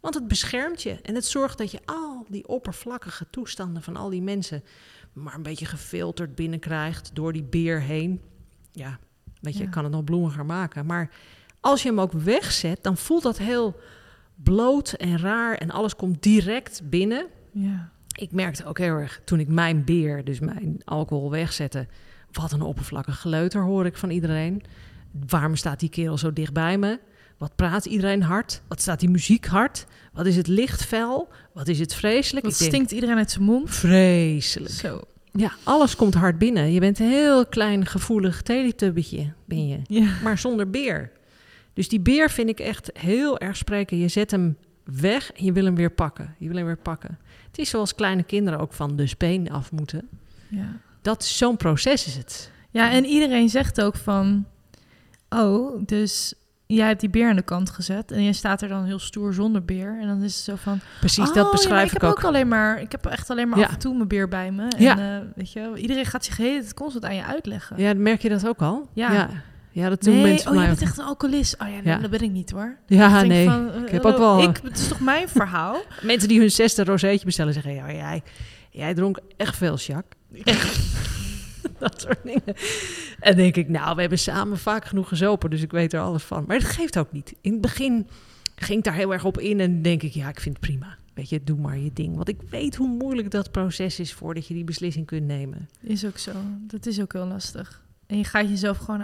[0.00, 4.10] Want het beschermt je en het zorgt dat je al die oppervlakkige toestanden van al
[4.10, 4.64] die mensen
[5.12, 8.20] maar een beetje gefilterd binnenkrijgt door die beer heen.
[8.72, 8.98] Ja,
[9.40, 9.68] weet je, Ja.
[9.70, 10.86] kan het nog bloemiger maken.
[10.86, 11.10] Maar
[11.60, 13.80] als je hem ook wegzet, dan voelt dat heel
[14.34, 17.26] bloot en raar en alles komt direct binnen.
[17.52, 17.90] Ja.
[18.18, 21.86] Ik merkte ook heel erg toen ik mijn beer, dus mijn alcohol wegzette.
[22.32, 24.62] Wat een oppervlakkig geleuter hoor ik van iedereen.
[25.28, 26.98] Waarom staat die kerel zo dicht bij me?
[27.38, 28.62] Wat praat iedereen hard?
[28.68, 29.86] Wat staat die muziek hard?
[30.12, 31.28] Wat is het licht fel?
[31.52, 32.44] Wat is het vreselijk?
[32.44, 33.70] Wat Ik denk, stinkt iedereen uit zijn mond?
[33.70, 34.74] Vreselijk.
[34.74, 35.00] Zo.
[35.32, 36.72] Ja, alles komt hard binnen.
[36.72, 39.78] Je bent een heel klein gevoelig teletubbytje, ben je.
[39.86, 40.10] Ja.
[40.22, 41.10] Maar zonder beer.
[41.72, 43.98] Dus die beer vind ik echt heel erg spreken.
[43.98, 46.34] Je zet hem weg en je wil hem weer pakken.
[46.38, 47.18] Je wil hem weer pakken.
[47.52, 50.08] Het is zoals kleine kinderen ook van de speen af moeten.
[50.48, 50.66] Ja.
[51.02, 52.50] Dat is zo'n proces is het.
[52.70, 54.44] ja, en iedereen zegt ook van...
[55.28, 56.34] Oh, dus
[56.66, 58.10] jij hebt die beer aan de kant gezet...
[58.10, 59.98] en je staat er dan heel stoer zonder beer.
[60.00, 60.80] En dan is het zo van...
[60.98, 61.92] Precies, oh, dat ja, beschrijf maar ik.
[61.92, 62.24] ik heb ook.
[62.24, 62.80] alleen maar...
[62.80, 63.64] Ik heb echt alleen maar Ja.
[63.64, 64.68] af en toe mijn beer bij me.
[64.68, 65.16] En, Ja.
[65.18, 67.76] eh, weet je, iedereen gaat zich heel het constant aan je uitleggen.
[67.78, 68.88] Ja, merk je dat ook al?
[68.92, 69.12] Ja.
[69.12, 69.28] Ja,
[69.72, 71.54] ja dat doen nee, mensen oh, mij je bent echt een alcoholist.
[71.60, 71.98] Oh ja, nee, Ja.
[71.98, 72.76] dat ben ik niet hoor.
[72.86, 73.46] Ja, Ik nee.
[73.46, 75.82] van, eh, Ik heb hallo, ook wel- Ik, het is toch mijn verhaal?
[76.02, 77.74] Mensen die hun zesde rozeetje bestellen zeggen...
[77.74, 78.22] Ja, jij,
[78.70, 80.42] jij dronk echt veel, Jacques.
[80.44, 80.80] Echt.
[81.78, 82.42] dat soort dingen.
[83.20, 85.50] En denk ik, nou, we hebben samen vaak genoeg gezopen...
[85.50, 86.44] dus ik weet er alles van.
[86.46, 87.34] Maar dat geeft ook niet.
[87.40, 88.06] In het begin
[88.56, 89.60] ging ik daar heel erg op in...
[89.60, 90.96] en denk ik, ja, ik vind het prima.
[91.14, 92.16] Weet je, doe maar je ding.
[92.16, 94.12] Want ik weet hoe moeilijk dat proces is...
[94.12, 95.68] voordat je die beslissing kunt nemen.
[95.80, 96.32] Is ook zo.
[96.60, 97.82] Dat is ook heel lastig.
[98.12, 99.02] En je gaat jezelf gewoon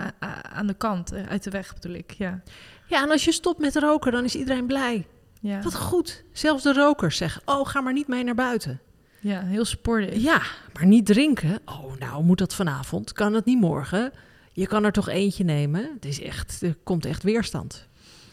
[0.52, 2.10] aan de kant, eh, uit de weg bedoel ik.
[2.10, 2.42] Ja,
[2.86, 5.06] Ja, en als je stopt met roken, dan is iedereen blij.
[5.40, 5.62] ja.
[5.62, 6.24] Wat goed.
[6.32, 8.80] Zelfs de rokers zeggen, oh, ga maar niet mee naar buiten.
[9.20, 10.22] ja heel sportief.
[10.22, 10.42] Ja,
[10.72, 11.58] maar niet drinken.
[11.64, 13.12] Oh, nou moet dat vanavond.
[13.12, 14.12] Kan het niet morgen?
[14.52, 15.90] Je kan er toch eentje nemen.
[15.94, 17.88] Het is echt, er komt echt weerstand.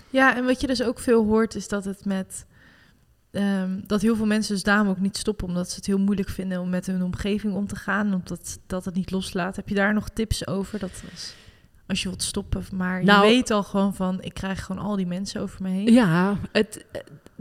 [0.09, 2.45] Ja, en wat je dus ook veel hoort is dat het met...
[3.35, 5.47] ehm, dat heel veel mensen dus daarom ook niet stoppen...
[5.47, 8.13] omdat ze het heel moeilijk vinden om met hun omgeving om te gaan...
[8.13, 9.55] omdat dat het niet loslaat.
[9.55, 10.79] Heb je daar nog tips over?
[10.79, 11.35] Dat was,
[11.87, 14.21] als je wilt stoppen, maar Nou- je weet al gewoon van...
[14.21, 15.93] ik krijg gewoon al die mensen over me heen.
[15.93, 16.85] Ja, het,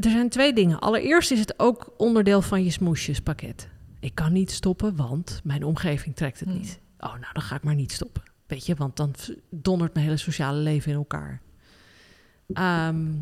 [0.01, 0.79] er zijn twee dingen.
[0.79, 3.69] Allereerst is het ook onderdeel van je smoesjespakket.
[4.01, 6.59] Ik kan niet stoppen, want mijn omgeving trekt het Hmm.
[6.59, 6.81] niet.
[6.99, 8.23] Oh, nou, dan ga ik maar niet stoppen.
[8.47, 9.15] Weet je, want dan
[9.51, 11.41] dondert mijn hele sociale leven in elkaar.
[12.53, 13.13] Ehm,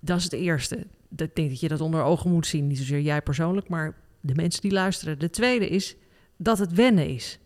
[0.00, 0.86] dat is het eerste.
[1.16, 2.66] Ik denk dat je dat onder ogen moet zien.
[2.66, 5.18] Niet zozeer jij persoonlijk, maar de mensen die luisteren.
[5.18, 5.96] De tweede is
[6.36, 7.38] dat het wennen is.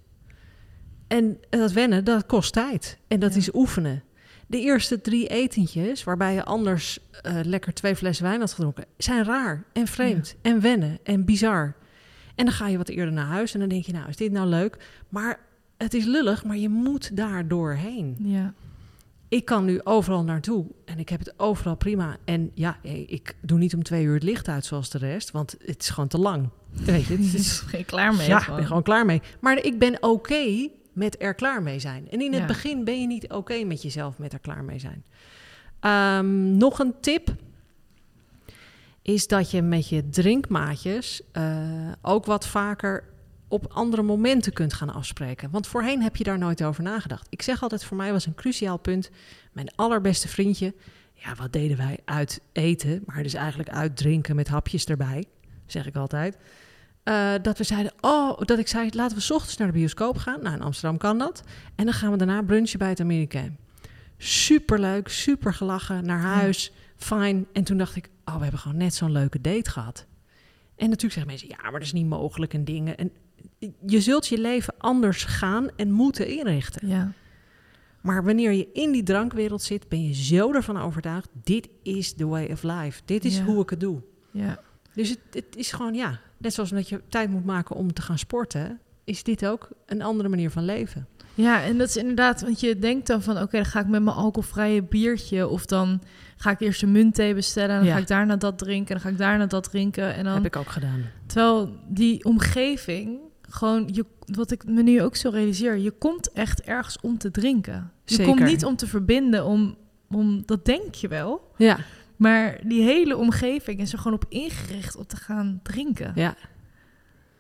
[1.07, 2.99] En dat wennen, dat kost tijd.
[3.09, 3.39] En dat Ja.
[3.39, 4.03] is oefenen.
[4.47, 9.25] De eerste drie etentjes, waarbij je anders eh, lekker twee flessen wijn had gedronken, zijn
[9.25, 11.75] raar en vreemd en wennen en bizar.
[12.35, 14.33] En dan ga je wat eerder naar huis en dan denk je, nou, is dit
[14.33, 14.77] nou leuk?
[15.09, 15.41] Maar
[15.77, 18.17] het is lullig, maar je moet daar doorheen.
[18.19, 18.55] Ja,
[19.37, 22.17] Ik kan nu overal naartoe en ik heb het overal prima.
[22.25, 25.31] En ja, eh, ik doe niet om twee uur het licht uit zoals de rest,
[25.31, 26.49] want het is gewoon te lang.
[26.71, 28.29] Weet je, het is, geen klaar mee.
[28.29, 28.59] ja, ik gewoon.
[28.59, 29.23] ben gewoon klaar mee.
[29.41, 32.11] Maar ik ben oké met er klaar mee zijn.
[32.11, 32.47] En in het Ja.
[32.47, 35.05] begin ben je niet oké met jezelf met er klaar mee zijn.
[35.81, 37.35] Ehm, nog een tip
[39.03, 43.05] is dat je met je drinkmaatjes eh, ook wat vaker
[43.49, 45.51] op andere momenten kunt gaan afspreken.
[45.51, 47.27] Want voorheen heb je daar nooit over nagedacht.
[47.31, 49.11] Ik zeg altijd, voor mij was een cruciaal punt.
[49.53, 50.75] Mijn allerbeste vriendje,
[51.15, 51.99] ja, wat deden wij?
[52.05, 55.25] Uit eten, maar dus eigenlijk uit drinken met hapjes erbij,
[55.67, 56.37] zeg ik altijd.
[57.03, 60.17] Eh, dat we zeiden, oh, dat ik zei, laten we 's ochtends naar de bioscoop
[60.17, 60.43] gaan.
[60.43, 61.43] Nou, in Amsterdam kan dat.
[61.75, 63.57] En dan gaan we daarna brunchen bij het Amerikaan.
[64.19, 67.47] Superleuk, super gelachen, naar huis, fijn.
[67.53, 70.07] En toen dacht ik, oh, we hebben gewoon net zo'n leuke date gehad.
[70.77, 72.97] En natuurlijk zeggen mensen, ja, maar dat is niet mogelijk en dingen.
[72.97, 73.13] En
[73.87, 76.89] je zult je leven anders gaan en moeten inrichten.
[76.89, 77.13] Ja,
[78.01, 82.27] Maar wanneer je in die drankwereld zit, ben je zo ervan overtuigd, dit is the
[82.27, 83.01] way of life.
[83.05, 83.45] Dit is Ja.
[83.45, 84.01] hoe ik het doe.
[84.31, 84.59] ja,
[84.95, 88.03] Dus het, het is gewoon, ja, net zoals dat je tijd moet maken om te
[88.03, 88.81] gaan sporten.
[89.05, 91.07] is dit ook een andere manier van leven.
[91.35, 94.03] Ja, en dat is inderdaad, want je denkt dan van, oké, dan ga ik met
[94.03, 96.01] mijn alcoholvrije biertje, of dan
[96.37, 97.93] ga ik eerst een muntthee bestellen, en dan Ja.
[97.95, 100.45] ga ik daarna dat drinken, en dan ga ik daarna dat drinken, en dan, Heb
[100.45, 101.03] ik ook gedaan.
[101.27, 106.63] terwijl die omgeving, gewoon, je, wat ik me nu ook zo realiseer, je komt echt
[106.63, 107.91] ergens om te drinken.
[108.05, 108.35] Je Zeker.
[108.35, 109.77] komt niet om te verbinden, om,
[110.11, 111.79] om, dat denk je wel, Ja,
[112.17, 116.13] maar die hele omgeving is er gewoon op ingericht om te gaan drinken.
[116.15, 116.35] ja.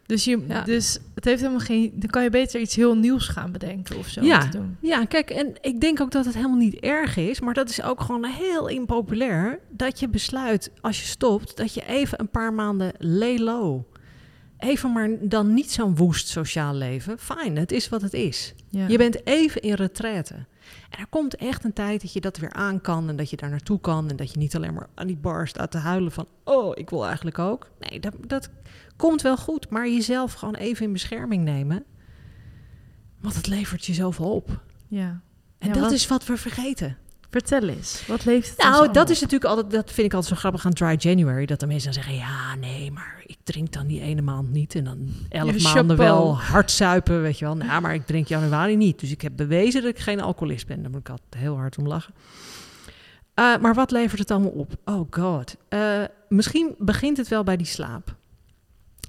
[0.07, 0.63] Dus, je, Ja.
[0.63, 4.09] dus het heeft helemaal geen, dan kan je beter iets heel nieuws gaan bedenken of
[4.09, 4.39] zo Ja.
[4.39, 4.77] te doen.
[4.81, 7.83] Ja, kijk, en ik denk ook dat het helemaal niet erg is, maar dat is
[7.83, 9.59] ook gewoon heel impopulair.
[9.71, 13.83] Dat je besluit, als je stopt, dat je even een paar maanden lay low.
[14.59, 17.19] Even maar dan niet zo'n woest sociaal leven.
[17.19, 18.55] Fijn, het is wat het is.
[18.69, 18.87] Ja.
[18.89, 20.35] Je bent even in retraite.
[20.91, 23.37] En er komt echt een tijd dat je dat weer aan kan en dat je
[23.37, 24.11] daar naartoe kan.
[24.11, 26.91] En dat je niet alleen maar aan die bar staat te huilen van, oh, ik
[26.91, 27.71] wil eigenlijk ook.
[27.81, 28.51] Nee, dat, dat
[28.97, 31.85] komt wel goed, maar jezelf gewoon even in bescherming nemen.
[33.21, 34.61] Want het levert je zoveel op.
[34.89, 35.21] ja.
[35.59, 36.97] En Ja, dat wat- is wat we vergeten.
[37.31, 40.39] Vertel eens, wat leeft het Nou, dat is natuurlijk altijd, dat vind ik altijd zo
[40.39, 41.47] grappig aan Dry January.
[41.47, 44.75] Dat de mensen dan zeggen, ja, nee, maar ik drink dan die ene maand niet.
[44.75, 47.57] En dan elf Ja, maanden wel hard zuipen, weet je wel.
[47.57, 49.01] Nou, maar ik drink januari niet.
[49.01, 50.83] Dus ik heb bewezen dat ik geen alcoholist ben.
[50.83, 52.15] Daar moet ik altijd heel hard om lachen.
[53.35, 54.77] Eh, maar wat levert het allemaal op?
[54.85, 55.57] Oh god.
[55.69, 58.15] Eh, misschien begint het wel bij die slaap.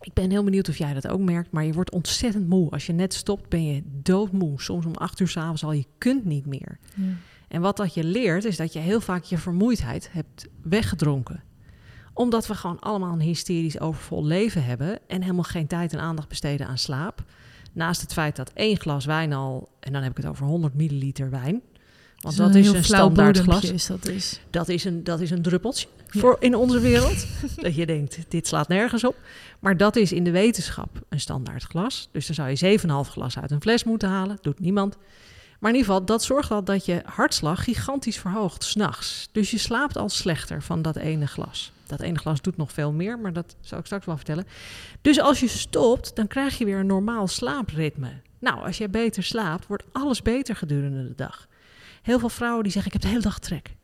[0.01, 2.69] Ik ben heel benieuwd of jij dat ook merkt, maar je wordt ontzettend moe.
[2.69, 4.61] Als je net stopt, ben je doodmoe.
[4.61, 6.77] Soms om acht uur s'avonds al, je kunt niet meer.
[6.95, 7.03] Ja.
[7.47, 11.43] En wat dat je leert, is dat je heel vaak je vermoeidheid hebt weggedronken.
[12.13, 16.27] Omdat we gewoon allemaal een hysterisch overvol leven hebben en helemaal geen tijd en aandacht
[16.27, 17.23] besteden aan slaap.
[17.73, 20.73] Naast het feit dat één glas wijn al, en dan heb ik het over 100
[20.73, 21.61] milliliter wijn,
[22.19, 23.63] want dat is een standaard glas.
[23.63, 24.41] Is dat dus.
[24.49, 26.19] Dat is een, dat is een druppeltje Ja.
[26.19, 27.25] voor in onze wereld.
[27.61, 29.15] dat je denkt, dit slaat nergens op.
[29.59, 32.09] Maar dat is in de wetenschap een standaard glas.
[32.11, 34.37] Dus dan zou je 7,5 glas uit een fles moeten halen.
[34.41, 34.97] Doet niemand.
[35.59, 39.29] Maar in ieder geval, dat zorgt wel dat je hartslag gigantisch verhoogt s'nachts.
[39.31, 41.71] Dus je slaapt al slechter van dat ene glas.
[41.85, 44.47] Dat ene glas doet nog veel meer, maar dat zal ik straks wel vertellen.
[45.01, 48.21] Dus als je stopt, dan krijg je weer een normaal slaapritme.
[48.39, 51.47] Nou, als je beter slaapt, wordt alles beter gedurende de dag.
[52.01, 53.75] Heel veel vrouwen die zeggen, ik heb de hele dag trek.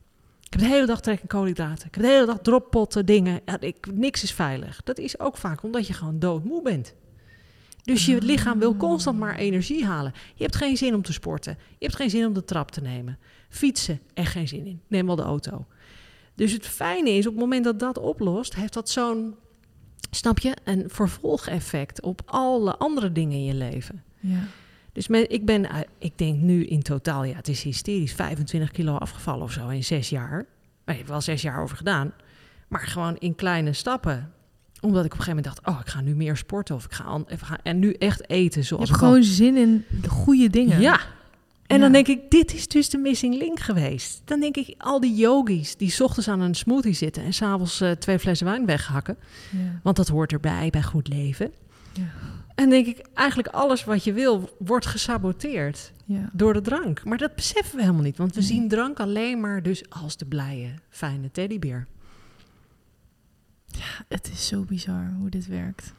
[0.43, 1.87] Ik heb de hele dag trek in koolhydraten.
[1.87, 3.41] Ik heb de hele dag droppotten, dingen.
[3.59, 4.81] Ik, niks is veilig.
[4.83, 6.93] Dat is ook vaak omdat je gewoon doodmoe bent.
[7.83, 10.13] Dus je lichaam wil constant maar energie halen.
[10.35, 11.57] Je hebt geen zin om te sporten.
[11.77, 13.19] Je hebt geen zin om de trap te nemen.
[13.49, 14.81] Fietsen, echt geen zin in.
[14.87, 15.65] Neem wel de auto.
[16.35, 19.35] Dus het fijne is, op het moment dat dat oplost, heeft dat zo'n,
[20.11, 24.03] snap je, een vervolgeffect op alle andere dingen in je leven.
[24.19, 24.47] Ja.
[24.91, 28.71] Dus met, ik ben, eh, ik denk nu in totaal, ja, het is hysterisch, 25
[28.71, 30.45] kilo afgevallen of zo in zes jaar.
[30.85, 32.13] Maar ik heb wel zes jaar over gedaan.
[32.67, 34.33] Maar gewoon in kleine stappen.
[34.83, 36.75] Omdat ik op een gegeven moment dacht, oh, ik ga nu meer sporten.
[36.75, 39.09] Of ik ga, an- even gaan, en nu echt eten Je zoals hebt ik al-
[39.11, 40.79] gewoon zin in de goede dingen.
[40.81, 40.99] Ja.
[41.67, 41.81] En Ja.
[41.83, 44.21] dan denk ik, dit is dus de missing link geweest.
[44.25, 47.23] Dan denk ik, al die yogis die 's ochtends aan een smoothie zitten...
[47.23, 49.17] en s'avonds avonds twee flessen wijn weghakken.
[49.51, 49.79] Ja.
[49.83, 51.51] Want dat hoort erbij bij goed leven.
[51.93, 52.03] Ja.
[52.55, 56.29] En denk ik, eigenlijk alles wat je wil wordt gesaboteerd Ja.
[56.33, 57.03] door de drank.
[57.05, 58.17] Maar dat beseffen we helemaal niet.
[58.17, 58.49] Want we Nee.
[58.49, 61.87] zien drank alleen maar dus als de blije, fijne teddybeer.
[64.07, 65.93] Het is zo bizar hoe dit werkt.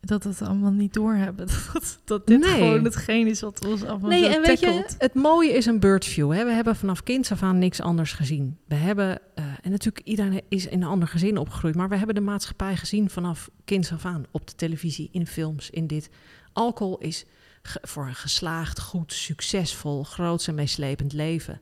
[0.00, 1.46] Dat we het allemaal niet doorhebben.
[1.72, 2.50] Dat, dat dit Nee.
[2.50, 6.32] gewoon hetgeen is wat ons allemaal Nee, en weet je, het mooie is een birdview.
[6.32, 6.44] Hè?
[6.44, 8.58] We hebben vanaf kinds af aan niks anders gezien.
[8.68, 12.14] We hebben, eh, en natuurlijk iedereen is in een ander gezin opgegroeid, maar we hebben
[12.14, 14.24] de maatschappij gezien vanaf kinds af aan.
[14.30, 16.10] Op de televisie, in films, in dit.
[16.52, 17.24] Alcohol is
[17.62, 21.60] voor een geslaagd, goed, succesvol, groots en meeslepend leven.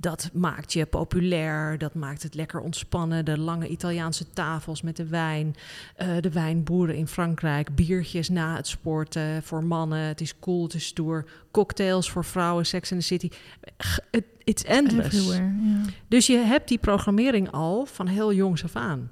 [0.00, 3.24] Dat maakt je populair, dat maakt het lekker ontspannen.
[3.24, 5.56] De lange Italiaanse tafels met de wijn,
[5.96, 9.98] eh, de wijnboeren in Frankrijk, biertjes na het sporten voor mannen.
[9.98, 11.24] Het is cool, het is stoer.
[11.50, 13.30] Cocktails voor vrouwen, Sex in the City.
[14.44, 15.40] It's endless.
[16.08, 19.10] Dus je hebt die programmering al van heel jongs af aan.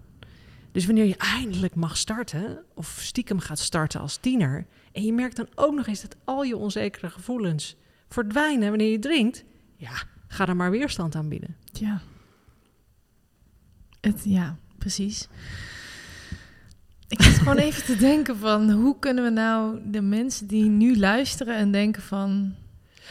[0.73, 5.37] Dus wanneer je eindelijk mag starten, of stiekem gaat starten als tiener, en je merkt
[5.37, 7.77] dan ook nog eens dat al je onzekere gevoelens
[8.09, 9.45] verdwijnen wanneer je drinkt,
[9.77, 9.93] ja,
[10.29, 11.57] ga er maar weerstand aan bieden.
[11.73, 12.01] Ja.
[14.01, 15.29] Het, ja, precies.
[17.09, 18.71] Ik zit gewoon even te denken van...
[18.71, 22.55] hoe kunnen we nou de mensen die nu luisteren en denken van...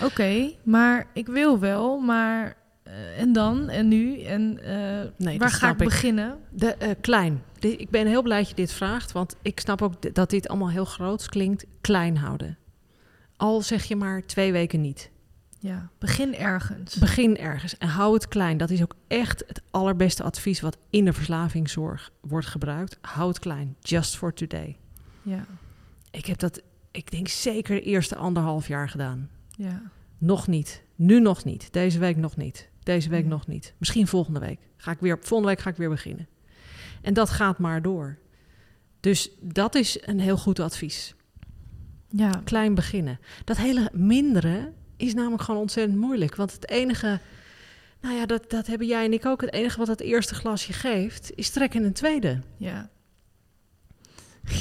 [0.02, 2.56] oké, maar ik wil wel, maar...
[2.84, 3.70] eh, en dan?
[3.70, 4.22] En nu?
[4.22, 6.38] En eh, Nee, waar ga ik beginnen?
[6.50, 7.42] De, eh, klein.
[7.60, 10.48] De- ik ben heel blij dat je dit vraagt, want ik snap ook dat dit
[10.48, 11.66] allemaal heel groot klinkt.
[11.82, 12.58] Klein houden.
[13.38, 15.10] Al zeg je maar twee weken niet.
[15.66, 16.96] Ja, begin ergens.
[16.96, 18.58] Begin ergens en hou het klein.
[18.58, 22.98] Dat is ook echt het allerbeste advies wat in de verslavingszorg wordt gebruikt.
[23.02, 23.76] Hou het klein.
[23.80, 24.78] Just for today.
[25.22, 25.46] ja.
[26.12, 29.30] Ik heb dat ik denk zeker de eerste anderhalf jaar gedaan.
[29.50, 29.82] Ja.
[30.18, 30.84] Nog niet.
[30.96, 31.74] Nu nog niet.
[31.74, 32.70] Deze week nog niet.
[32.84, 33.30] Deze week Ja.
[33.30, 33.74] nog niet.
[33.78, 34.60] Misschien volgende week.
[34.78, 36.28] Ga ik weer, volgende week ga ik weer beginnen.
[37.02, 38.18] En dat gaat maar door.
[39.00, 41.16] Dus dat is een heel goed advies.
[42.10, 42.30] Ja.
[42.44, 43.20] Klein beginnen.
[43.44, 46.36] Dat hele minderen is namelijk gewoon ontzettend moeilijk.
[46.36, 47.20] Want het enige,
[48.02, 49.42] nou ja, dat, dat hebben jij en ik ook.
[49.42, 52.42] Het enige wat het eerste glasje geeft, is trekken een tweede.
[52.58, 52.90] Ja.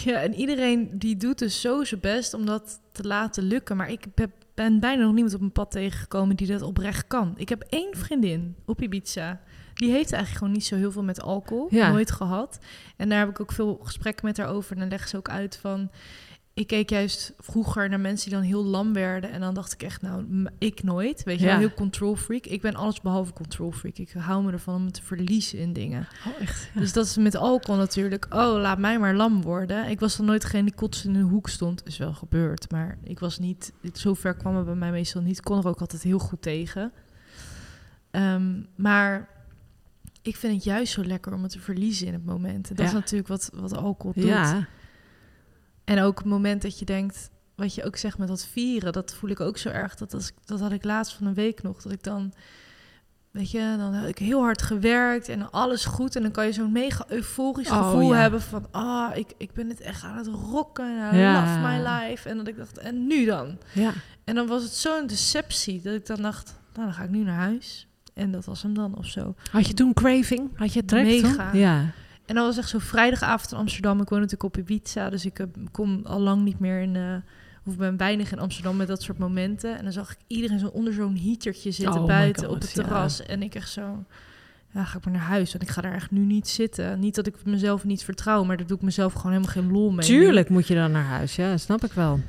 [0.05, 3.77] Ja, en iedereen die doet dus zo zijn best om dat te laten lukken.
[3.77, 7.35] Maar ik heb, ben bijna nog niemand op mijn pad tegengekomen die dat oprecht kan.
[7.37, 9.41] Ik heb één vriendin op Ibiza.
[9.75, 11.67] Die heeft eigenlijk gewoon niet zo heel veel met alcohol.
[11.71, 11.91] Ja.
[11.91, 12.59] Nooit gehad.
[12.97, 14.73] En daar heb ik ook veel gesprekken met haar over.
[14.73, 15.91] En dan legt ze ook uit van...
[16.55, 19.31] Ik keek juist vroeger naar mensen die dan heel lam werden.
[19.31, 21.23] En dan dacht ik echt, nou, ik nooit.
[21.23, 21.59] Weet je Ja.
[21.59, 22.47] heel control freak.
[22.47, 23.97] Ik ben alles behalve control freak.
[23.99, 26.07] Ik hou me ervan om me te verliezen in dingen.
[26.27, 26.71] Oh, echt?
[26.75, 28.27] Dus dat is met alcohol natuurlijk.
[28.35, 29.89] Oh, laat mij maar lam worden.
[29.89, 31.87] Ik was dan nooit degene die kots in een hoek stond.
[31.87, 33.73] Is wel gebeurd, maar ik was niet...
[33.93, 35.39] Zover kwam het bij mij meestal niet.
[35.39, 36.93] Ik kon er ook altijd heel goed tegen.
[38.11, 39.29] Ehm, maar
[40.23, 42.69] ik vind het juist zo lekker om het te verliezen in het moment.
[42.71, 42.91] En dat Ja.
[42.91, 44.25] is natuurlijk wat, wat alcohol doet.
[44.25, 44.67] Ja,
[45.85, 47.31] En ook het moment dat je denkt...
[47.55, 49.95] Wat je ook zegt met dat vieren, dat voel ik ook zo erg.
[49.95, 51.83] Dat, als, ik- dat had ik laatst van een week nog.
[51.83, 52.33] Dat ik dan...
[53.31, 56.17] Weet je, dan heb ik heel hard gewerkt en alles goed.
[56.17, 58.21] En dan kan je zo'n mega euforisch Oh, gevoel ja.
[58.21, 58.67] hebben van...
[58.71, 60.87] Ah, ik, ik ben het echt aan het rocken.
[61.15, 61.41] I Ja.
[61.41, 62.29] love my life.
[62.29, 63.59] En dat ik dacht, en nu dan?
[63.73, 63.93] ja.
[64.25, 66.55] En dan was het zo'n deceptie dat ik dan dacht...
[66.75, 67.87] Nou, dan ga ik nu naar huis.
[68.15, 69.35] En dat was hem dan of zo.
[69.51, 70.51] Had je toen craving?
[70.59, 71.51] Had je trek Mega.
[71.51, 71.61] toen?
[71.61, 71.85] Ja.
[72.27, 74.01] En dan was echt zo vrijdagavond in Amsterdam.
[74.01, 76.97] Ik woon natuurlijk op Ibiza, dus ik eh, kom al lang niet meer in...
[76.97, 77.17] eh
[77.67, 79.79] of ben weinig in Amsterdam met dat soort momenten.
[79.79, 82.73] En dan zag ik iedereen zo onder zo'n heatertje zitten Oh buiten God, op het
[82.73, 82.83] ja.
[82.83, 83.23] terras.
[83.23, 84.05] En ik echt zo...
[84.73, 85.53] Ja, ga ik maar naar huis.
[85.53, 87.01] Want ik ga daar echt nu niet zitten.
[87.01, 89.91] Niet dat ik mezelf niet vertrouw, maar daar doe ik mezelf gewoon helemaal geen lol
[89.91, 90.07] mee.
[90.07, 91.37] Tuurlijk moet je dan naar huis.
[91.37, 92.21] Ja, snap ik wel.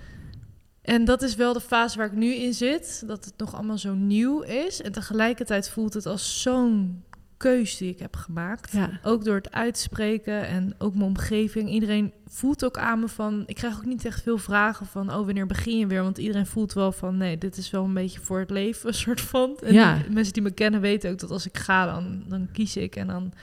[0.82, 3.04] En dat is wel de fase waar ik nu in zit.
[3.08, 4.82] Dat het nog allemaal zo nieuw is.
[4.82, 7.04] En tegelijkertijd voelt het als zo'n
[7.38, 8.72] keus die ik heb gemaakt.
[8.72, 9.00] Ja.
[9.04, 11.70] Ook door het uitspreken en ook mijn omgeving.
[11.70, 13.44] Iedereen voelt ook aan me van...
[13.46, 15.14] Ik krijg ook niet echt veel vragen van...
[15.14, 16.02] Oh, wanneer begin je weer?
[16.04, 17.18] Want iedereen voelt wel van...
[17.18, 19.58] Nee, dit is wel een beetje voor het leven, een soort van.
[19.64, 19.98] En Ja.
[19.98, 22.96] die- mensen die me kennen weten ook dat als ik ga, dan, dan kies ik.
[22.96, 23.34] En dan,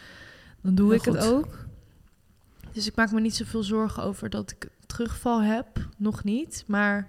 [0.61, 1.65] dan doe Heel ik het ook.
[2.73, 5.67] Dus ik maak me niet zoveel zorgen over dat ik terugval heb.
[5.97, 6.65] Nog niet.
[6.67, 7.07] Maar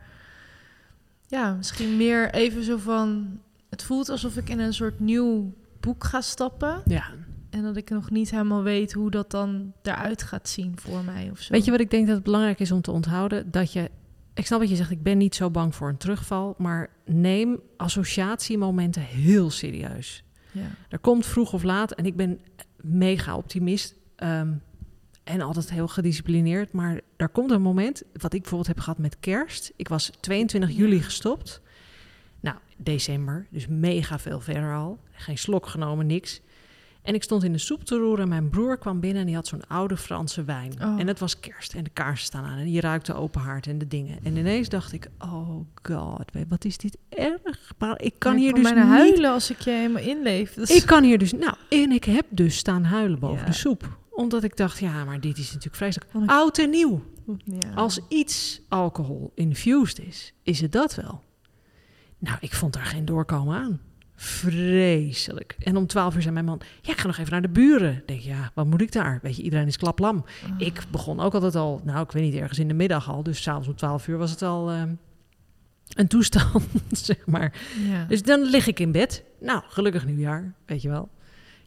[1.27, 3.39] ja, misschien meer even zo van...
[3.69, 5.53] Het voelt alsof ik in een soort nieuw
[5.85, 6.81] boek ga stappen.
[6.85, 7.03] Ja.
[7.49, 11.29] En dat ik nog niet helemaal weet hoe dat dan eruit gaat zien voor mij
[11.31, 11.53] of zo.
[11.53, 13.51] Weet je wat ik denk dat het belangrijk is om te onthouden?
[13.51, 13.89] Dat je,
[14.33, 17.59] ik snap dat je zegt, ik ben niet zo bang voor een terugval, maar neem
[17.77, 20.23] associatiemomenten heel serieus.
[20.51, 20.67] Ja.
[20.89, 22.39] Er komt vroeg of laat, en ik ben
[22.81, 24.51] mega optimist ehm,
[25.23, 29.19] en altijd heel gedisciplineerd, maar er komt een moment, wat ik bijvoorbeeld heb gehad met
[29.19, 29.73] kerst.
[29.75, 30.75] Ik was 22 Ja.
[30.75, 31.61] juli gestopt.
[32.83, 34.99] December, dus mega veel verder al.
[35.11, 36.41] Geen slok genomen, niks.
[37.01, 39.35] En ik stond in de soep te roeren en mijn broer kwam binnen en die
[39.35, 40.73] had zo'n oude Franse wijn.
[40.81, 40.99] Oh.
[40.99, 43.67] En het was kerst en de kaarsen staan aan en je ruikt de open haard
[43.67, 44.17] en de dingen.
[44.23, 45.49] En ineens dacht ik, oh
[45.83, 47.73] god, wat is dit erg.
[47.77, 48.97] Maar ik kan Ja, hier dus bijna niet...
[48.97, 50.57] huilen als ik je helemaal inleef.
[50.57, 53.45] Is- Ik kan hier dus, nou, en ik heb dus staan huilen boven Ja.
[53.45, 53.97] de soep.
[54.09, 56.11] Omdat ik dacht, ja, maar dit is natuurlijk vreselijk.
[56.25, 57.03] Oud en nieuw.
[57.45, 57.73] Ja.
[57.75, 61.21] Als iets alcohol infused is, is het dat wel.
[62.23, 63.79] Nou, ik vond daar geen doorkomen aan.
[64.15, 65.55] Vreselijk.
[65.59, 67.93] En om twaalf uur zei mijn man, ja, ik ga nog even naar de buren.
[67.97, 69.19] Ik denk, ja, wat moet ik daar?
[69.21, 70.17] Weet je, iedereen is klaplam.
[70.17, 70.51] Oh.
[70.57, 73.23] Ik begon ook altijd al, nou, ik weet niet, ergens in de middag al.
[73.23, 74.93] Dus s'avonds om twaalf uur was het al ehm,
[75.87, 77.53] een toestand, zeg maar.
[77.89, 78.05] Ja.
[78.05, 79.23] Dus dan lig ik in bed.
[79.39, 81.09] Nou, gelukkig nieuwjaar, weet je wel.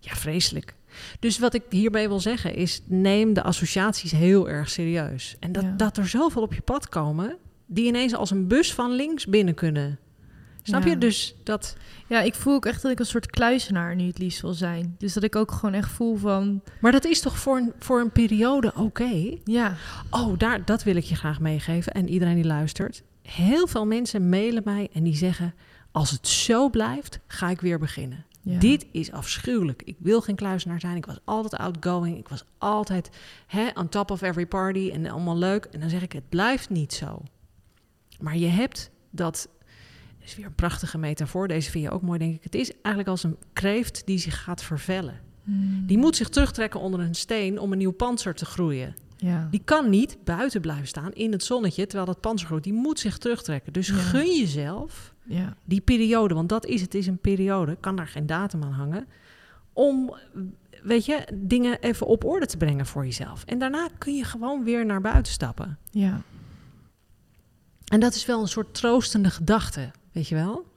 [0.01, 0.75] Ja, vreselijk.
[1.21, 5.37] Dus wat ik hierbij wil zeggen is, neem de associaties heel erg serieus.
[5.41, 5.75] En dat, Ja.
[5.77, 9.55] dat er zoveel op je pad komen, die ineens als een bus van links binnen
[9.55, 9.99] kunnen.
[10.67, 10.91] Snap Ja.
[10.91, 10.99] je?
[10.99, 11.77] Dus dat...
[12.07, 14.95] ja, ik voel ook echt dat ik een soort kluizenaar nu het liefst wil zijn.
[14.99, 16.63] Dus dat ik ook gewoon echt voel van...
[16.81, 19.37] Maar dat is toch voor een, voor een periode oké?
[19.45, 19.77] Ja,
[20.11, 21.93] Oh, daar, dat wil ik je graag meegeven.
[21.93, 23.03] En iedereen die luistert.
[23.23, 25.55] Heel veel mensen mailen mij en die zeggen...
[25.93, 28.25] als het zo blijft, ga ik weer beginnen.
[28.43, 28.59] ja.
[28.59, 29.83] Dit is afschuwelijk.
[29.85, 30.97] Ik wil geen kluisenaar zijn.
[30.97, 32.19] Ik was altijd outgoing.
[32.19, 33.11] Ik was altijd
[33.47, 35.65] hè, on top of every party en allemaal leuk.
[35.65, 37.23] En dan zeg ik, het blijft niet zo.
[38.21, 39.49] Maar je hebt dat...
[40.27, 41.49] Is weer een prachtige metafoor.
[41.49, 42.43] Deze vind je ook mooi, denk ik.
[42.43, 45.21] Het is eigenlijk als een kreeft die zich gaat vervellen.
[45.45, 45.87] Hmm.
[45.87, 48.95] Die moet zich terugtrekken onder een steen om een nieuw panzer te groeien.
[49.17, 49.49] Ja.
[49.51, 52.65] Die kan niet buiten blijven staan in het zonnetje terwijl dat panzer groeit.
[52.65, 53.73] Die moet zich terugtrekken.
[53.73, 53.95] Dus Ja.
[53.95, 55.57] gun jezelf ja.
[55.65, 59.07] die periode, want dat is het, is een periode, kan daar geen datum aan hangen,
[59.73, 60.15] om,
[60.83, 63.45] weet je, dingen even op orde te brengen voor jezelf.
[63.45, 65.79] En daarna kun je gewoon weer naar buiten stappen.
[65.91, 66.23] Ja.
[67.87, 70.75] En dat is wel een soort troostende gedachte, weet je wel?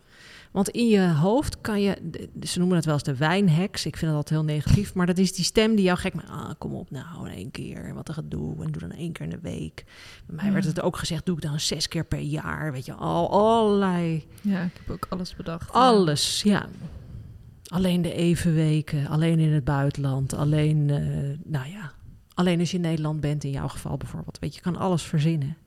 [0.52, 3.86] Want in je hoofd kan je, ze noemen het wel eens de wijnheks.
[3.86, 6.30] Ik vind dat altijd heel negatief, maar dat is die stem die jou gek maakt.
[6.30, 8.63] Ah, kom op nou, in één keer, wat een gedoe.
[8.63, 9.84] En doe dan één keer in de week.
[10.25, 10.52] Bij mij Ja.
[10.52, 12.71] werd het ook gezegd, doe ik dan zes keer per jaar.
[12.71, 15.71] Weet je, al allerlei, Ja, ik heb ook alles bedacht.
[15.73, 16.67] alles, ja.
[17.67, 21.91] Alleen de evenweken, alleen in het buitenland, alleen, eh, nou ja,
[22.34, 24.39] alleen als je in Nederland bent in jouw geval bijvoorbeeld.
[24.39, 25.58] Weet je, je kan alles verzinnen.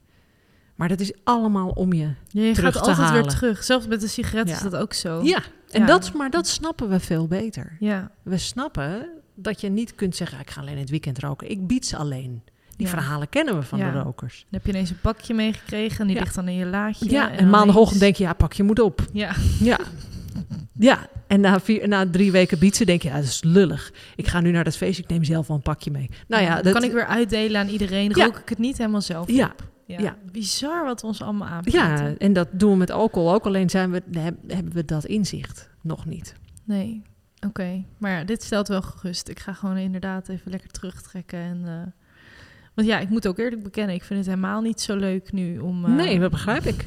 [0.83, 3.65] Maar dat is allemaal om je Ja, je terug gaat te altijd weer terug.
[3.65, 4.55] Zelfs met de sigaret Ja.
[4.55, 5.21] is dat ook zo.
[5.25, 5.39] Ja,
[5.71, 5.87] en Ja.
[5.87, 7.77] Dat, maar dat snappen we veel beter.
[7.81, 11.51] Ja, We snappen dat je niet kunt zeggen, ik ga alleen in het weekend roken.
[11.51, 12.43] Ik bied ze alleen.
[12.77, 12.93] Die Ja.
[12.93, 13.91] verhalen kennen we van Ja.
[13.93, 14.39] de rokers.
[14.39, 16.23] dan heb je ineens een pakje meegekregen en die Ja.
[16.23, 17.11] ligt dan in je laadje.
[17.11, 19.05] Ja, en, dan maandagochtend denk je, ja, pak je moet op.
[19.13, 19.79] Ja, Ja.
[20.79, 23.93] Ja, en na, vier, na drie weken bietsen denk je, ja, dat is lullig.
[24.17, 26.11] Ik ga nu naar dat feest, ik neem zelf wel een pakje mee.
[26.29, 28.13] Nou ja, dan dat, kan ik weer uitdelen aan iedereen.
[28.13, 29.35] Rook ik het niet helemaal zelf op.
[29.35, 29.55] Ja.
[30.01, 30.17] Ja.
[30.33, 32.07] Bizar wat ons allemaal aanpraten.
[32.11, 33.47] ja, en dat doen we met alcohol ook.
[33.47, 36.35] Alleen zijn we, heb- hebben we dat inzicht nog niet.
[36.65, 37.03] Nee,
[37.47, 37.85] oké.
[37.99, 39.29] Maar dit stelt wel gerust.
[39.29, 41.39] Ik ga gewoon inderdaad even lekker terugtrekken.
[41.39, 41.93] En, eh,
[42.75, 45.59] want ja, ik moet ook eerlijk bekennen, ik vind het helemaal niet zo leuk nu
[45.59, 45.85] om...
[45.85, 46.87] eh, nee, dat begrijp ik.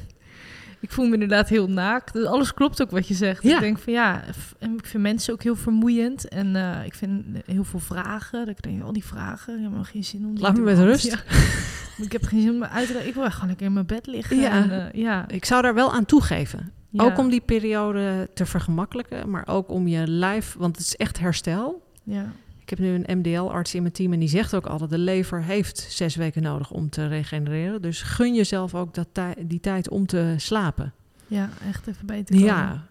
[0.80, 2.14] Ik voel me inderdaad heel naakt.
[2.14, 3.44] Dus alles klopt ook wat je zegt.
[3.44, 3.56] Ja.
[3.56, 4.24] Ik denk van ja,
[4.60, 6.28] en ik vind mensen ook heel vermoeiend.
[6.28, 8.46] En eh, ik vind heel veel vragen.
[8.46, 10.78] Dat ik denk, al die vragen, ik heb helemaal geen zin om Laat me met
[10.78, 11.06] rust.
[11.06, 11.18] Ja.
[12.06, 13.10] ik heb geen zin om me uit te leggen.
[13.10, 14.38] Ik wil gewoon lekker in mijn bed liggen.
[14.38, 14.52] Ja.
[14.52, 15.28] En, eh, ja.
[15.28, 16.72] Ik zou daar wel aan toegeven.
[16.98, 21.20] Ook om die periode te vergemakkelijken, maar ook om je lijf, want het is echt
[21.20, 21.84] herstel.
[22.04, 22.32] Ja.
[22.66, 25.44] Ik heb nu een MDL-arts in mijn team en die zegt ook altijd: de lever
[25.44, 27.82] heeft zes weken nodig om te regenereren.
[27.82, 29.08] Dus gun jezelf ook dat
[29.46, 30.94] die tijd om te slapen.
[31.28, 32.48] ja, echt even bij te komen.
[32.48, 32.86] Ja,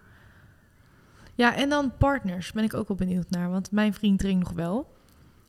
[1.34, 3.50] Ja, en dan partners ben ik ook wel benieuwd naar.
[3.50, 4.94] Want mijn vriend drinkt nog wel.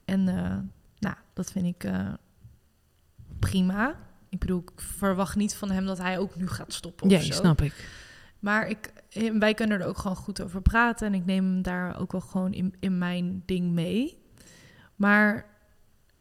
[0.06, 0.58] En eh,
[1.00, 2.14] nou, dat vind ik eh,
[3.40, 3.96] prima.
[4.30, 7.24] Ik bedoel, ik verwacht niet van hem dat hij ook nu gaat stoppen ja of
[7.24, 7.34] zo.
[7.34, 7.90] snap ik.
[8.46, 11.08] Maar ik, eh, wij kunnen er ook gewoon goed over praten.
[11.08, 14.18] En ik neem hem daar ook wel gewoon in, in mijn ding mee.
[14.96, 15.46] Maar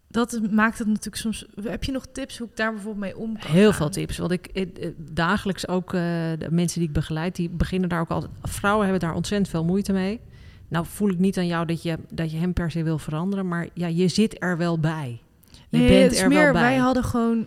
[0.09, 1.47] dat maakt het natuurlijk soms...
[1.63, 3.75] Heb je nog tips hoe ik daar bijvoorbeeld mee om kan Heel gaan?
[3.75, 4.19] veel tips.
[4.19, 8.11] Want ik eh, eh, dagelijks ook de mensen die ik begeleid, die beginnen daar ook
[8.11, 8.33] altijd.
[8.43, 10.21] Vrouwen hebben daar ontzettend veel moeite mee.
[10.69, 13.49] Nou voel ik niet aan jou dat je, dat je hem per se wil veranderen,
[13.49, 15.21] maar ja, je zit er wel bij.
[15.69, 16.63] Je Nee, bent er meer, wel bij.
[16.63, 17.47] wij hadden gewoon...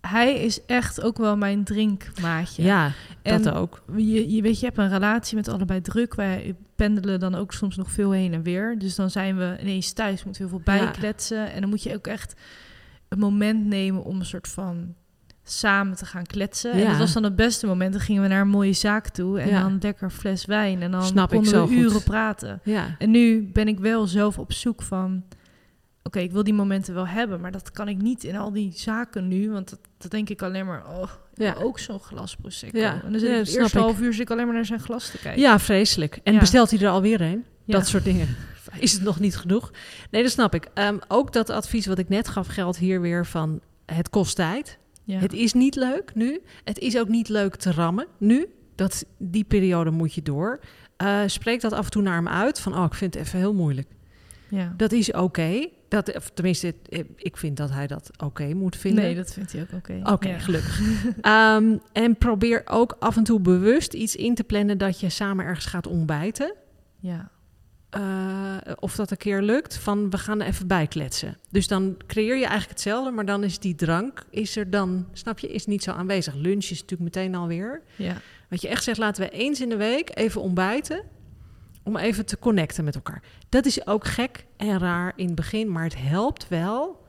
[0.00, 2.62] Hij is echt ook wel mijn drinkmaatje.
[2.62, 3.82] ja, dat En ook.
[3.96, 6.14] Je, je weet, je hebt een relatie met allebei druk.
[6.14, 8.78] Wij pendelen dan ook soms nog veel heen en weer.
[8.78, 10.82] Dus dan zijn we ineens thuis, moeten heel veel Ja.
[10.84, 11.52] bijkletsen.
[11.52, 12.34] En dan moet je ook echt
[13.08, 14.94] een moment nemen om een soort van
[15.44, 16.72] samen te gaan kletsen.
[16.72, 16.88] En Ja.
[16.88, 17.92] dat was dan het beste moment.
[17.92, 19.60] Dan gingen we naar een mooie zaak toe en Ja.
[19.62, 20.82] dan lekker fles wijn.
[20.82, 21.82] En dan Snap ik konden zo we goed.
[21.84, 22.60] uren praten.
[22.64, 25.22] Ja, En nu ben ik wel zelf op zoek van...
[26.08, 28.72] Oké, ik wil die momenten wel hebben, maar dat kan ik niet in al die
[28.74, 29.50] zaken nu.
[29.50, 31.54] Want dat, dat denk ik alleen maar, oh, Ja.
[31.58, 32.78] ook zo'n glas prosecco.
[32.78, 34.80] Ja, En dan zit ja, het eerste half uur zit ik alleen maar naar zijn
[34.80, 35.40] glas te kijken.
[35.42, 36.20] ja vreselijk.
[36.22, 36.38] En Ja.
[36.38, 37.44] bestelt hij er alweer een?
[37.66, 38.28] Dat soort dingen.
[38.78, 39.70] Is het nog niet genoeg?
[40.10, 40.68] Nee, dat snap ik.
[40.74, 43.60] Ehm, ook dat advies wat ik net gaf geldt hier weer van...
[43.86, 44.78] het kost tijd.
[45.06, 46.40] Het is niet leuk nu.
[46.64, 48.46] Het is ook niet leuk te rammen nu.
[48.74, 50.60] Dat, die periode moet je door.
[50.96, 52.60] Eh, spreek dat af en toe naar hem uit.
[52.60, 53.88] Van, oh, ik vind het even heel moeilijk.
[54.48, 54.74] ja.
[54.76, 55.66] Dat is oké.
[55.88, 59.04] Dat, of tenminste, eh, ik vind dat hij dat oké moet vinden.
[59.04, 60.00] Nee, dat vindt hij ook oké.
[60.12, 60.38] Oké, Ja.
[60.38, 60.80] gelukkig.
[61.20, 65.44] Ehm, en probeer ook af en toe bewust iets in te plannen dat je samen
[65.44, 66.54] ergens gaat ontbijten.
[66.98, 67.30] Ja.
[67.90, 71.36] Eh, of dat een keer lukt, van we gaan er even bij kletsen.
[71.50, 75.38] Dus dan creëer je eigenlijk hetzelfde, maar dan is die drank, is er dan, snap
[75.38, 76.34] je, is niet zo aanwezig.
[76.34, 77.82] Lunch is natuurlijk meteen alweer.
[77.96, 78.16] Ja.
[78.48, 81.02] Dat je echt zegt, laten we eens in de week even ontbijten,
[81.88, 83.22] om even te connecten met elkaar.
[83.48, 87.06] Dat is ook gek en raar in het begin, maar het helpt wel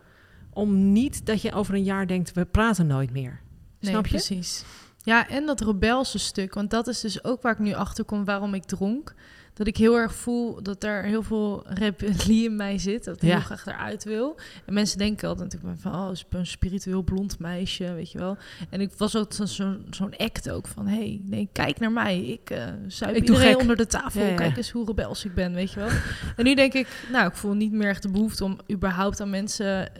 [0.53, 3.41] om niet dat je over een jaar denkt, we praten nooit meer.
[3.79, 4.09] Nee, Snap je?
[4.11, 4.63] precies.
[5.03, 6.53] Ja, en dat rebelse stuk.
[6.53, 9.13] Want dat is dus ook waar ik nu achter kom waarom ik dronk.
[9.59, 13.03] Dat ik heel erg voel dat er heel veel rebellie in mij zit.
[13.03, 13.29] Dat ik Ja.
[13.35, 14.39] heel graag eruit wil.
[14.65, 15.93] En mensen denken altijd natuurlijk van...
[15.93, 18.37] oh, ben een spiritueel blond meisje, weet je wel.
[18.69, 20.87] En ik was ook zo- zo- zo'n act ook van...
[20.87, 22.21] hey, nee, kijk naar mij.
[22.25, 24.21] Ik eh zuip Ik iedereen onder de tafel.
[24.21, 24.35] Ja, ja.
[24.35, 25.89] Kijk eens hoe rebels ik ben, weet je wel.
[26.35, 26.87] en nu denk ik...
[27.11, 29.91] nou, ik voel niet meer echt de behoefte om überhaupt aan mensen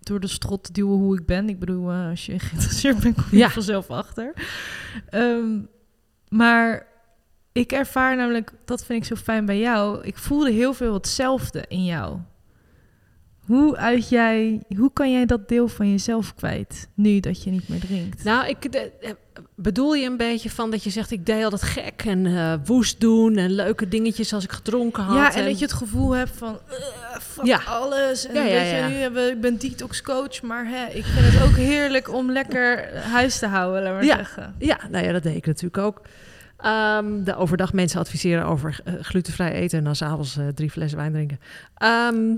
[0.00, 1.48] door de strot te duwen hoe ik ben.
[1.48, 3.50] Ik bedoel, eh, als je geïnteresseerd bent, kom je Ja.
[3.50, 4.32] vanzelf achter.
[5.08, 5.58] Ehm,
[6.28, 6.86] maar
[7.56, 10.02] ik ervaar namelijk, dat vind ik zo fijn bij jou.
[10.04, 12.18] Ik voelde heel veel hetzelfde in jou.
[13.46, 17.68] Hoe uit jij, hoe kan jij dat deel van jezelf kwijt nu dat je niet
[17.68, 18.24] meer drinkt?
[18.24, 19.10] Nou, ik, de- eh,
[19.54, 21.10] bedoel je een beetje van dat je zegt...
[21.10, 25.16] ik deed altijd gek en eh, woest doen en leuke dingetjes als ik gedronken had.
[25.16, 27.60] Ja, en, dat je het gevoel hebt van, uh, fuck Ja.
[27.68, 28.26] alles.
[28.26, 28.88] En Ja, ja, weet je, ja.
[28.88, 32.96] nu hebben ik ben detox coach, maar hè, ik vind het ook heerlijk om lekker
[32.98, 34.54] huis te houden, laat maar zeggen.
[34.58, 36.00] Ja, nou ja, dat deed ik natuurlijk ook.
[36.66, 39.78] Ehm, de overdag mensen adviseren over eh, glutenvrij eten...
[39.78, 41.40] en dan s'avonds avonds drie flessen wijn drinken.
[41.74, 42.36] Ehm,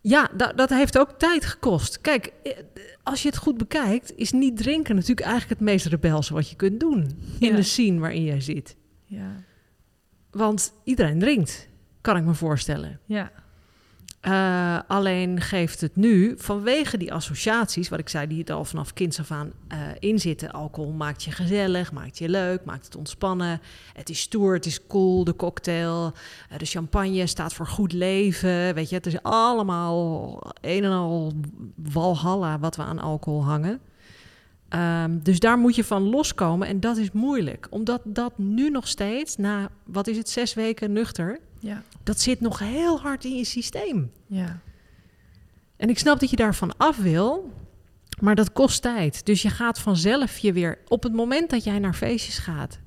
[0.00, 2.00] ja, da- dat heeft ook tijd gekost.
[2.00, 2.52] Kijk, eh,
[3.02, 4.12] als je het goed bekijkt...
[4.16, 7.02] is niet drinken natuurlijk eigenlijk het meest rebelse wat je kunt doen...
[7.38, 7.56] in Ja.
[7.56, 8.76] de scene waarin jij zit.
[9.04, 9.32] Ja,
[10.30, 11.68] Want iedereen drinkt,
[12.00, 13.00] kan ik me voorstellen.
[13.06, 13.30] ja,
[14.28, 18.92] Eh, alleen geeft het nu, vanwege die associaties, wat ik zei, die het al vanaf
[18.92, 19.52] kinds af aan
[19.98, 20.50] inzitten.
[20.50, 23.60] Alcohol maakt je gezellig, maakt je leuk, maakt het ontspannen.
[23.92, 26.12] Het is stoer, het is cool, de cocktail,
[26.50, 28.74] eh, de champagne staat voor goed leven.
[28.74, 31.32] Weet je, het is allemaal een en al
[31.74, 33.80] walhalla wat we aan alcohol hangen.
[34.68, 37.66] Ehm, dus daar moet je van loskomen en dat is moeilijk.
[37.70, 41.38] Omdat dat nu nog steeds, na, wat is het, zes weken nuchter...
[41.58, 44.12] ja, dat zit nog heel hard in je systeem.
[44.26, 44.60] ja.
[45.76, 47.52] En ik snap dat je daarvan af wil,
[48.20, 49.26] maar dat kost tijd.
[49.26, 50.78] Dus je gaat vanzelf je weer...
[50.88, 52.78] Op het moment dat jij naar feestjes gaat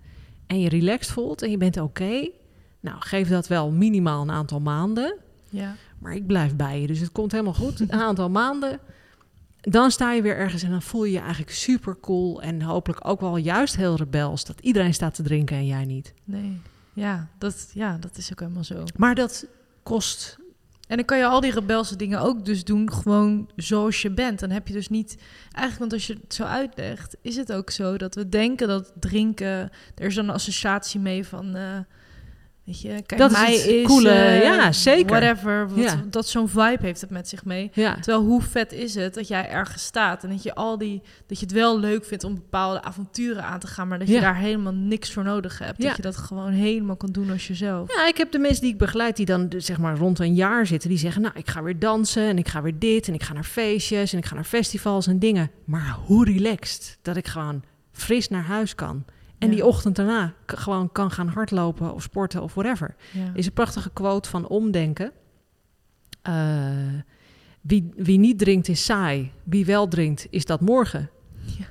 [0.47, 2.29] en je relaxed voelt en je bent oké...
[2.79, 5.17] nou, geef dat wel minimaal een aantal maanden.
[5.49, 5.75] ja.
[5.99, 7.79] Maar ik blijf bij je, dus het komt helemaal goed.
[7.79, 8.79] Een aantal maanden,
[9.61, 12.41] dan sta je weer ergens en dan voel je je eigenlijk super cool...
[12.41, 14.45] en hopelijk ook wel juist heel rebels...
[14.45, 16.13] dat iedereen staat te drinken en jij niet.
[16.23, 16.61] Nee,
[16.93, 18.83] ja dat, ja, dat is ook helemaal zo.
[18.95, 19.45] Maar dat
[19.83, 20.37] kost
[20.87, 24.39] En dan kan je al die rebelse dingen ook dus doen, gewoon zoals je bent.
[24.39, 25.17] Dan heb je dus niet...
[25.43, 28.93] Eigenlijk, want als je het zo uitlegt, is het ook zo dat we denken dat
[28.99, 29.69] drinken...
[29.95, 31.55] Er is dan een associatie mee van...
[31.55, 31.79] eh,
[32.71, 33.85] weet je, kijk, Dat is mij het is...
[33.85, 35.05] coole, eh, ja, zeker.
[35.19, 36.01] Whatever, wat, Ja.
[36.09, 37.69] dat zo'n vibe heeft het met zich mee.
[37.73, 37.93] Ja.
[37.95, 41.39] Terwijl hoe vet is het dat jij ergens staat en dat je al die dat
[41.39, 44.19] je het wel leuk vindt om bepaalde avonturen aan te gaan, maar dat je Ja.
[44.21, 45.81] daar helemaal niks voor nodig hebt.
[45.81, 45.87] Ja.
[45.87, 47.95] Dat je dat gewoon helemaal kan doen als jezelf.
[47.95, 50.33] Ja, ik heb de mensen die ik begeleid die dan dus zeg maar rond een
[50.33, 53.13] jaar zitten, die zeggen: Nou, ik ga weer dansen en ik ga weer dit en
[53.13, 55.51] ik ga naar feestjes en ik ga naar festivals en dingen.
[55.65, 59.05] Maar hoe relaxed dat ik gewoon fris naar huis kan.
[59.41, 59.53] En Ja.
[59.53, 62.95] die ochtend daarna gewoon kan gaan hardlopen of sporten of whatever.
[63.11, 63.21] Ja.
[63.21, 65.11] Er is een prachtige quote van omdenken.
[66.21, 66.69] Eh,
[67.61, 69.31] wie, wie niet drinkt is saai.
[69.43, 71.09] Wie wel drinkt is dat morgen.
[71.57, 71.65] Ja.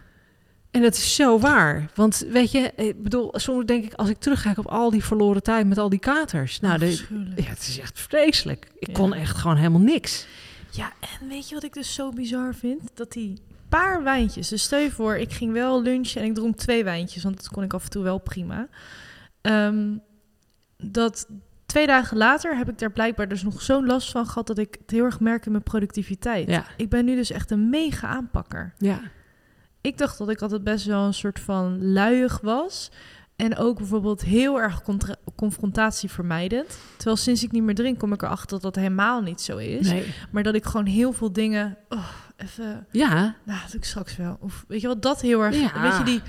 [0.70, 1.90] En dat is zo waar.
[1.94, 5.42] Want weet je, ik bedoel, soms denk ik als ik terugkijk op al die verloren
[5.42, 6.60] tijd met al die katers.
[6.60, 6.86] Nou, de,
[7.36, 8.66] ja, het is echt vreselijk.
[8.78, 10.26] Ik kon echt gewoon helemaal niks.
[10.70, 12.90] Ja, en weet je wat ik dus zo bizar vind?
[12.94, 13.38] Dat die
[13.70, 14.48] paar wijntjes.
[14.48, 17.48] Dus stel je voor, ik ging wel lunchen en ik dronk twee wijntjes, want dat
[17.48, 18.68] kon ik af en toe wel prima.
[19.40, 19.96] Ehm,
[20.76, 21.28] dat
[21.66, 24.76] twee dagen later heb ik daar blijkbaar dus nog zo'n last van gehad dat ik
[24.80, 26.48] het heel erg merk in mijn productiviteit.
[26.48, 26.64] Ja.
[26.76, 28.72] Ik ben nu dus echt een mega aanpakker.
[28.78, 29.00] Ja.
[29.80, 32.90] Ik dacht dat ik altijd best wel een soort van luiig was.
[33.36, 36.78] En ook bijvoorbeeld heel erg contra- confrontatievermijdend.
[36.96, 39.88] Terwijl sinds ik niet meer drink, kom ik erachter dat dat helemaal niet zo is.
[39.90, 40.14] Nee.
[40.30, 41.76] Maar dat ik gewoon heel veel dingen.
[41.88, 42.06] Oh,
[42.42, 42.86] even.
[42.90, 43.36] Ja.
[43.44, 44.36] Nou, dat ik straks wel.
[44.40, 45.56] Of weet je wat, dat heel erg.
[45.56, 45.82] Ja.
[45.82, 46.22] Weet je, die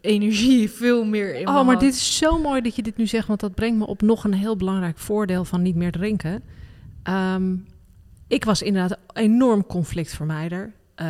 [0.00, 1.48] energie veel meer in.
[1.48, 3.86] Oh, maar dit is zo mooi dat je dit nu zegt, want dat brengt me
[3.86, 6.42] op nog een heel belangrijk voordeel van niet meer drinken.
[7.02, 7.56] Ehm,
[8.26, 10.72] ik was inderdaad enorm conflictvermijder.
[10.94, 11.08] Eh,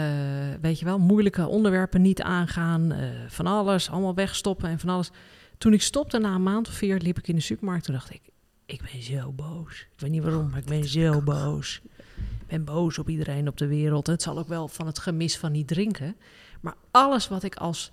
[0.61, 5.11] weet je wel, moeilijke onderwerpen niet aangaan, eh, van alles, allemaal wegstoppen en van alles.
[5.59, 7.85] Toen ik stopte na een maand of vier, liep ik in de supermarkt.
[7.85, 8.21] Toen dacht ik,
[8.67, 9.87] ik ben zo boos.
[9.93, 11.83] Ik weet niet waarom, maar ik ben zo boos.
[12.53, 14.07] Ben boos op iedereen op de wereld.
[14.07, 16.17] Het zal ook wel van het gemis van niet drinken.
[16.61, 17.93] Maar alles wat ik als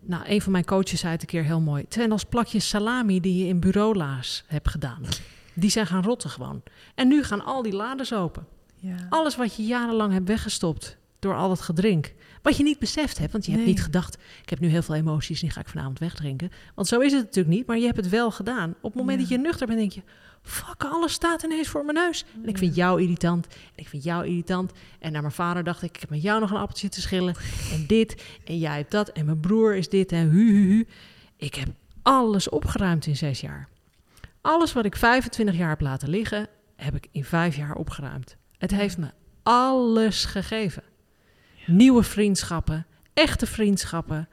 [0.00, 1.82] nou, een van mijn coaches zei het een keer heel mooi.
[1.82, 5.02] Het zijn als plakjes salami die je in bureaulaars hebt gedaan.
[5.54, 6.62] Die zijn gaan rotten gewoon.
[6.94, 8.46] En nu gaan al die lades open.
[8.76, 8.94] Ja.
[9.08, 12.12] Alles wat je jarenlang hebt weggestopt door al dat gedrink.
[12.42, 14.18] Wat je niet beseft hebt, want je hebt niet gedacht...
[14.42, 16.50] ik heb nu heel veel emoties, die ga ik vanavond wegdrinken.
[16.74, 18.70] Want zo is het natuurlijk niet, maar je hebt het wel gedaan.
[18.70, 19.26] Op het moment Ja.
[19.26, 20.02] dat je nuchter bent, denk je...
[20.42, 22.24] fuck, alles staat ineens voor mijn neus.
[22.42, 24.72] En ik vind jou irritant, en ik vind jou irritant.
[24.98, 27.34] En naar mijn vader dacht ik, ik heb met jou nog een appeltje te schillen.
[27.72, 30.86] En dit, en jij hebt dat, en mijn broer is dit, en hu, hu, hu.
[31.36, 31.68] Ik heb
[32.02, 33.68] alles opgeruimd in zes jaar.
[34.40, 38.36] Alles wat ik 25 jaar heb laten liggen, heb ik in vijf jaar opgeruimd.
[38.58, 39.10] Het heeft me
[39.42, 40.82] alles gegeven.
[41.66, 44.28] Nieuwe vriendschappen, echte vriendschappen.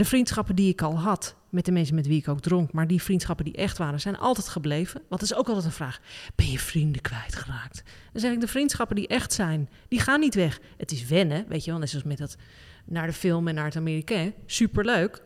[0.00, 2.86] De vriendschappen die ik al had met de mensen met wie ik ook dronk, maar
[2.86, 5.02] die vriendschappen die echt waren, zijn altijd gebleven.
[5.08, 6.00] Dat is ook altijd een vraag:
[6.34, 7.82] ben je vrienden kwijtgeraakt?
[8.12, 10.60] Dan zeg ik: de vriendschappen die echt zijn, die gaan niet weg.
[10.76, 12.36] Het is wennen, weet je wel, net zoals met dat
[12.84, 14.32] naar de film en naar het Amerikaan.
[14.46, 15.22] Superleuk.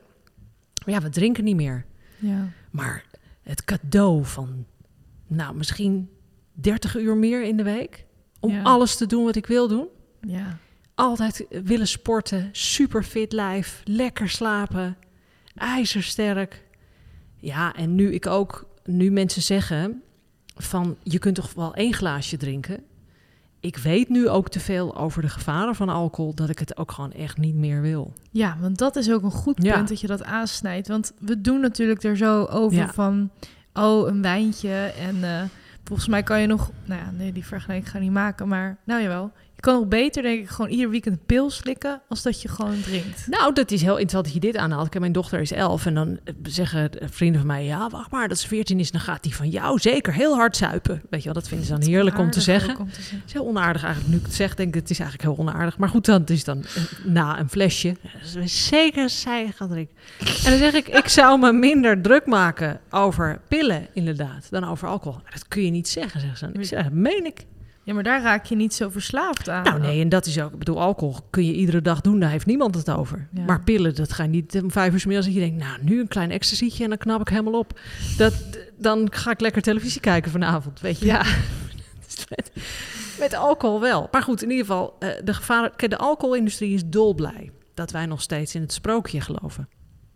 [0.85, 1.85] Maar ja, we drinken niet meer.
[2.19, 2.49] Ja.
[2.71, 3.05] Maar
[3.43, 4.67] het cadeau van,
[5.27, 6.09] nou, misschien
[6.53, 8.05] 30 uur meer in de week.
[8.41, 8.63] Om Ja.
[8.63, 9.87] alles te doen wat ik wil doen.
[10.21, 10.59] Ja.
[10.95, 14.97] Altijd willen sporten, super fit lijf, lekker slapen,
[15.55, 16.63] ijzersterk.
[17.37, 20.03] Ja, en nu ik ook, nu mensen zeggen
[20.57, 22.83] van je kunt toch wel één glaasje drinken.
[23.61, 26.93] Ik weet nu ook te veel over de gevaren van alcohol dat ik het ook
[26.93, 28.13] gewoon echt niet meer wil.
[28.31, 29.83] Ja, want dat is ook een goed punt Ja.
[29.83, 30.89] dat je dat aansnijdt.
[30.89, 32.93] Want we doen natuurlijk er zo over Ja.
[32.93, 33.31] van,
[33.73, 34.75] oh, een wijntje.
[34.99, 35.43] En eh,
[35.85, 38.49] volgens mij kan je nog, nou ja, nee, die vergelijking ga ik niet maken.
[38.49, 39.33] Maar nou jawel,
[39.65, 42.81] kan nog beter denk ik gewoon ieder weekend een pil slikken als dat je gewoon
[42.83, 43.27] drinkt.
[43.29, 44.89] Nou, dat is heel interessant dat je dit aanhaalt.
[44.89, 47.65] Kijk, Mijn dochter is elf en dan eh, zeggen vrienden van mij...
[47.65, 50.57] ja, wacht maar, dat ze veertien is, dan gaat die van jou zeker heel hard
[50.57, 51.03] zuipen.
[51.11, 52.79] Weet je wel, dat vinden ze dan heerlijk om te zeggen.
[52.79, 53.17] om te zeggen.
[53.17, 54.13] Het is heel onaardig eigenlijk.
[54.13, 55.79] Nu ik het zeg, denk ik, het is eigenlijk heel onaardig.
[55.79, 57.97] Maar goed, dan het is dan eh, na een flesje.
[58.45, 59.97] Zeker zij gaat drinken.
[60.19, 64.89] En dan zeg ik, ik zou me minder druk maken over pillen, inderdaad, dan over
[64.89, 65.21] alcohol.
[65.23, 66.59] Maar dat kun je niet zeggen, zeggen ze.
[66.59, 67.45] Ik zeg, meen ik.
[67.85, 69.63] Ja, maar daar raak je niet zo verslaafd aan.
[69.63, 72.31] Nou nee, en dat is ook, ik bedoel, alcohol kun je iedere dag doen, daar
[72.31, 73.29] heeft niemand het over.
[73.33, 73.45] Ja.
[73.45, 75.79] Maar pillen, dat ga je niet om vijf uur 's middags dat je denkt, nou,
[75.83, 77.81] nu een klein ecstasytje en dan knap ik helemaal op.
[78.17, 78.35] Dat,
[78.79, 81.07] dan ga ik lekker televisie kijken vanavond, weet je.
[81.07, 81.25] Ja,
[82.29, 82.53] met,
[83.19, 84.09] met alcohol wel.
[84.11, 88.23] Maar goed, in ieder geval, eh, de kijk, de alcoholindustrie is dolblij dat wij nog
[88.23, 89.69] steeds in het sprookje geloven.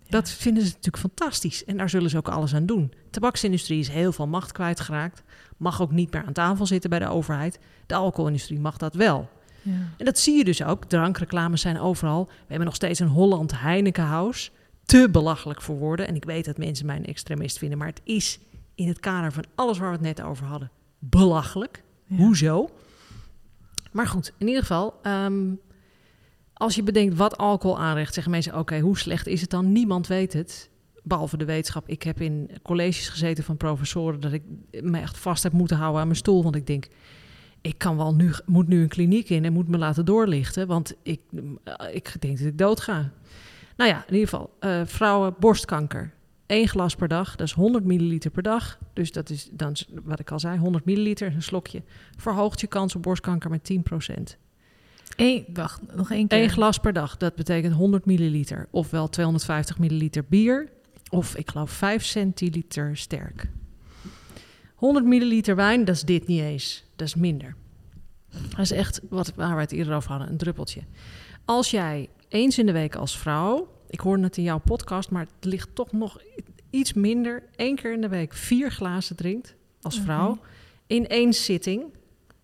[0.09, 2.89] Dat vinden ze natuurlijk fantastisch en daar zullen ze ook alles aan doen.
[2.89, 5.23] De tabaksindustrie is heel veel macht kwijtgeraakt,
[5.59, 7.59] mag ook niet meer aan tafel zitten bij de overheid.
[7.87, 9.29] De alcoholindustrie mag dat wel.
[9.63, 9.73] Ja.
[9.97, 10.85] En dat zie je dus ook.
[10.85, 12.25] Drankreclames zijn overal.
[12.25, 14.51] We hebben nog steeds een Holland Heineken House.
[14.85, 16.07] Te belachelijk voor woorden.
[16.09, 17.79] En ik weet dat mensen mij een extremist vinden.
[17.79, 18.39] Maar het is
[18.75, 20.71] in het kader van alles waar we het net over hadden.
[20.99, 21.83] Belachelijk.
[22.05, 22.17] Ja.
[22.17, 22.71] Hoezo?
[23.93, 24.95] Maar goed, in ieder geval.
[25.03, 25.45] ehm,
[26.53, 29.73] als je bedenkt wat alcohol aanricht, zeggen mensen: oké, hoe slecht is het dan?
[29.73, 30.71] Niemand weet het.
[31.09, 31.89] Behalve de wetenschap.
[31.89, 36.01] Ik heb in colleges gezeten van professoren dat ik me echt vast heb moeten houden
[36.01, 36.43] aan mijn stoel.
[36.43, 36.89] Want ik denk,
[37.61, 40.95] ik kan wel nu, moet nu een kliniek in en moet me laten doorlichten, want
[41.03, 41.21] ik,
[41.93, 43.11] ik denk dat ik dood ga.
[43.77, 46.13] Nou ja, in ieder geval, eh, vrouwen, borstkanker.
[46.47, 48.79] Eén glas per dag, dat is 100 milliliter per dag.
[48.93, 51.83] Dus dat is dan, wat ik al zei, 100 milliliter, een slokje.
[52.17, 54.37] Verhoogt je kans op borstkanker met 10%.
[55.17, 56.43] Eén, wacht, nog één keer.
[56.43, 58.69] Eén glas per dag, dat betekent 100 milliliter.
[58.71, 60.69] Ofwel 250 milliliter bier,
[61.11, 63.49] of ik geloof 5 centiliter sterk.
[64.75, 66.85] 100 milliliter wijn, dat is dit niet eens.
[66.97, 67.55] Dat is minder.
[68.49, 70.81] Dat is echt, wat, waar we het eerder over hadden, een druppeltje.
[71.45, 75.27] Als jij eens in de week als vrouw, ik hoorde het in jouw podcast, maar
[75.35, 76.21] het ligt toch nog
[76.71, 80.41] iets minder, één keer in de week vier glazen drinkt als vrouw, Oké.
[80.87, 81.85] in één zitting,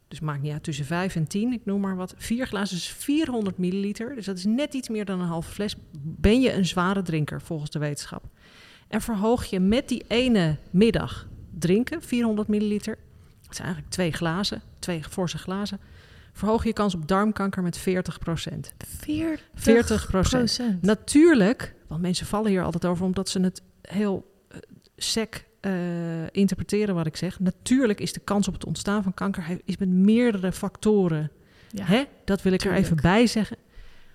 [0.08, 2.14] dus maakt niet uit tussen 5 en 10, ik noem maar wat.
[2.16, 5.76] Vier glazen is 400 milliliter, dus dat is net iets meer dan een halve fles.
[6.02, 8.24] Ben je een zware drinker volgens de wetenschap?
[8.94, 11.26] En verhoog je met die ene middag
[11.58, 12.98] drinken, 400 milliliter,
[13.42, 15.80] dat zijn eigenlijk twee glazen, twee forse glazen,
[16.32, 18.72] verhoog je kans op darmkanker met 40 procent.
[18.78, 20.82] 40, 40 procent.
[20.82, 24.58] Natuurlijk, want mensen vallen hier altijd over omdat ze het heel eh,
[24.96, 25.72] sec eh,
[26.30, 27.40] interpreteren wat ik zeg.
[27.40, 31.30] Natuurlijk is de kans op het ontstaan van kanker is met meerdere factoren.
[31.70, 31.84] Ja.
[31.84, 32.04] Hè?
[32.24, 33.56] Dat wil ik er even bij zeggen.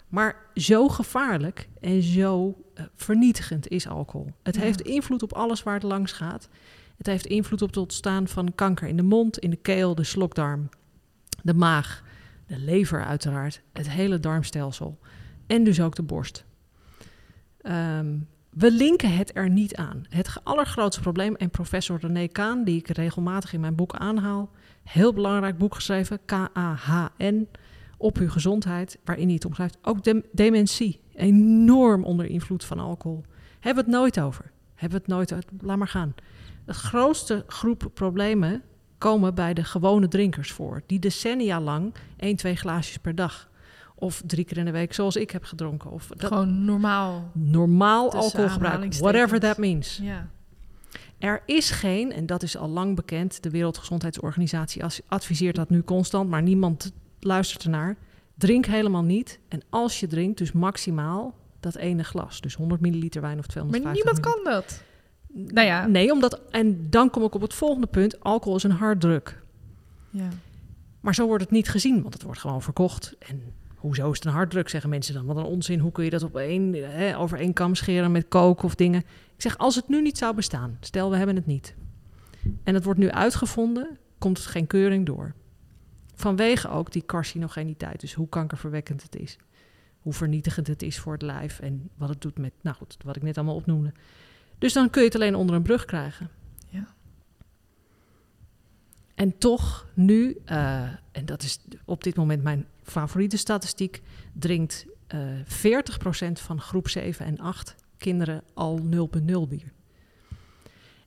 [0.10, 4.32] Maar zo gevaarlijk en zo eh, vernietigend is alcohol.
[4.44, 4.62] Het Ja.
[4.62, 6.50] heeft invloed op alles waar het langs gaat.
[6.98, 10.04] Het heeft invloed op het ontstaan van kanker in de mond, in de keel, de
[10.04, 10.70] slokdarm,
[11.44, 12.04] de maag,
[12.48, 15.00] de lever uiteraard, het hele darmstelsel
[15.48, 16.46] en dus ook de borst.
[17.62, 18.18] Ehm,
[18.50, 20.06] we linken het er niet aan.
[20.10, 24.50] Het allergrootste probleem, en professor René Kaan, die ik regelmatig in mijn boek aanhaal,
[24.84, 27.48] heel belangrijk boek geschreven, K-A-H-N,
[28.02, 29.78] op uw gezondheid, waarin hij het omschrijft.
[29.82, 33.24] Ook de- dementie, enorm onder invloed van alcohol.
[33.60, 34.52] Hebben we het nooit over.
[34.76, 35.46] Hebben we het nooit over.
[35.62, 36.16] Laat maar gaan.
[36.66, 38.62] De grootste groep problemen
[38.98, 40.82] komen bij de gewone drinkers voor.
[40.86, 43.50] Die decennia lang één, twee glaasjes per dag.
[43.96, 45.92] Of drie keer in de week, zoals ik heb gedronken.
[45.92, 47.32] Of dat, Gewoon normaal.
[47.34, 50.00] normaal alcoholgebruik, whatever that means.
[50.02, 50.28] Ja.
[51.18, 56.30] Er is geen, en dat is al lang bekend, de Wereldgezondheidsorganisatie adviseert dat nu constant,
[56.30, 57.98] maar niemand luistert ernaar.
[58.36, 59.40] Drink helemaal niet.
[59.48, 62.42] En als je drinkt, dus maximaal dat ene glas.
[62.42, 64.84] Dus 100 milliliter wijn of Maar 250 niemand kan dat.
[65.54, 65.88] Nou ja.
[65.88, 68.20] Nee, omdat, en dan kom ik op het volgende punt.
[68.24, 69.42] Alcohol is een harddruk.
[70.10, 70.28] Ja.
[71.00, 73.16] Maar zo wordt het niet gezien, want het wordt gewoon verkocht.
[73.20, 73.42] En
[73.76, 75.26] hoezo is het een harddruk, zeggen mensen dan.
[75.26, 78.28] Wat een onzin, hoe kun je dat op één, hè, over één kam scheren met
[78.28, 79.00] koken of dingen.
[79.36, 81.76] Ik zeg, als het nu niet zou bestaan, stel we hebben het niet.
[82.64, 85.34] En het wordt nu uitgevonden, komt het geen keuring door.
[86.20, 89.38] Vanwege ook die carcinogeniteit, dus hoe kankerverwekkend het is.
[90.00, 93.16] Hoe vernietigend het is voor het lijf en wat het doet met, nou goed, wat
[93.16, 93.94] ik net allemaal opnoemde.
[94.58, 96.30] Dus dan kun je het alleen onder een brug krijgen.
[96.70, 96.88] Ja.
[99.16, 104.02] En toch nu, uh, en dat is op dit moment mijn favoriete statistiek,
[104.34, 105.40] drinkt uh,
[106.30, 108.88] 40% van groep 7 en 8 kinderen al 0,0
[109.50, 109.72] bier.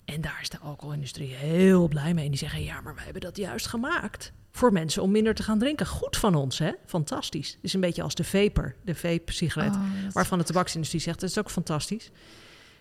[0.04, 2.24] En daar is de alcoholindustrie heel blij mee.
[2.24, 4.32] En die zeggen, ja, maar we hebben dat juist gemaakt.
[4.50, 5.86] Voor mensen om minder te gaan drinken.
[5.86, 6.72] Goed van ons, hè?
[6.86, 7.50] Fantastisch.
[7.50, 9.74] Het is een beetje als de vapor, de vape-sigaret.
[9.74, 9.82] Oh,
[10.12, 12.10] waarvan de tabaksindustrie zegt, dat is ook fantastisch.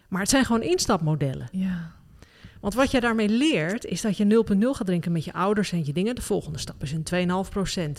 [0.07, 1.49] Maar het zijn gewoon instapmodellen.
[1.51, 1.91] Ja.
[2.61, 5.85] Want wat je daarmee leert, is dat je 0,0 gaat drinken met je ouders en
[5.85, 6.15] je dingen.
[6.15, 7.03] De volgende stap is een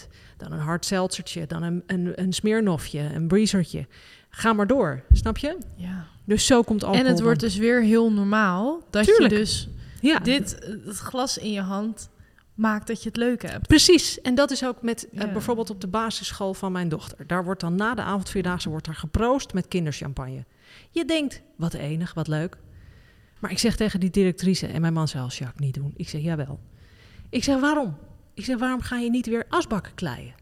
[0.00, 0.06] 2,5%.
[0.36, 3.86] Dan een hard seltzertje, dan een, een, een smeernofje, een breezertje.
[4.34, 5.58] Ga maar door, snap je?
[5.76, 6.06] Ja.
[6.24, 7.04] Dus zo komt alcohol.
[7.04, 9.32] En het wordt dus weer heel normaal dat Tuurlijk.
[9.32, 9.68] je dus
[10.00, 12.10] ja, dit, het glas in je hand
[12.54, 13.66] maakt dat je het leuk hebt.
[13.66, 17.26] Precies, en dat is ook met eh, bijvoorbeeld op de basisschool van mijn dochter.
[17.26, 20.44] Daar wordt dan na de avondvierdaagse wordt er geproost met kinderchampagne.
[20.90, 22.56] Je denkt, wat enig, wat leuk.
[23.38, 25.94] Maar ik zeg tegen die directrice, en mijn man zei al, Jacques, niet doen.
[25.96, 26.60] Ik zeg, jawel.
[27.30, 27.96] Ik zeg, waarom?
[28.34, 30.34] Ik zeg, waarom ga je niet weer asbakken kleien?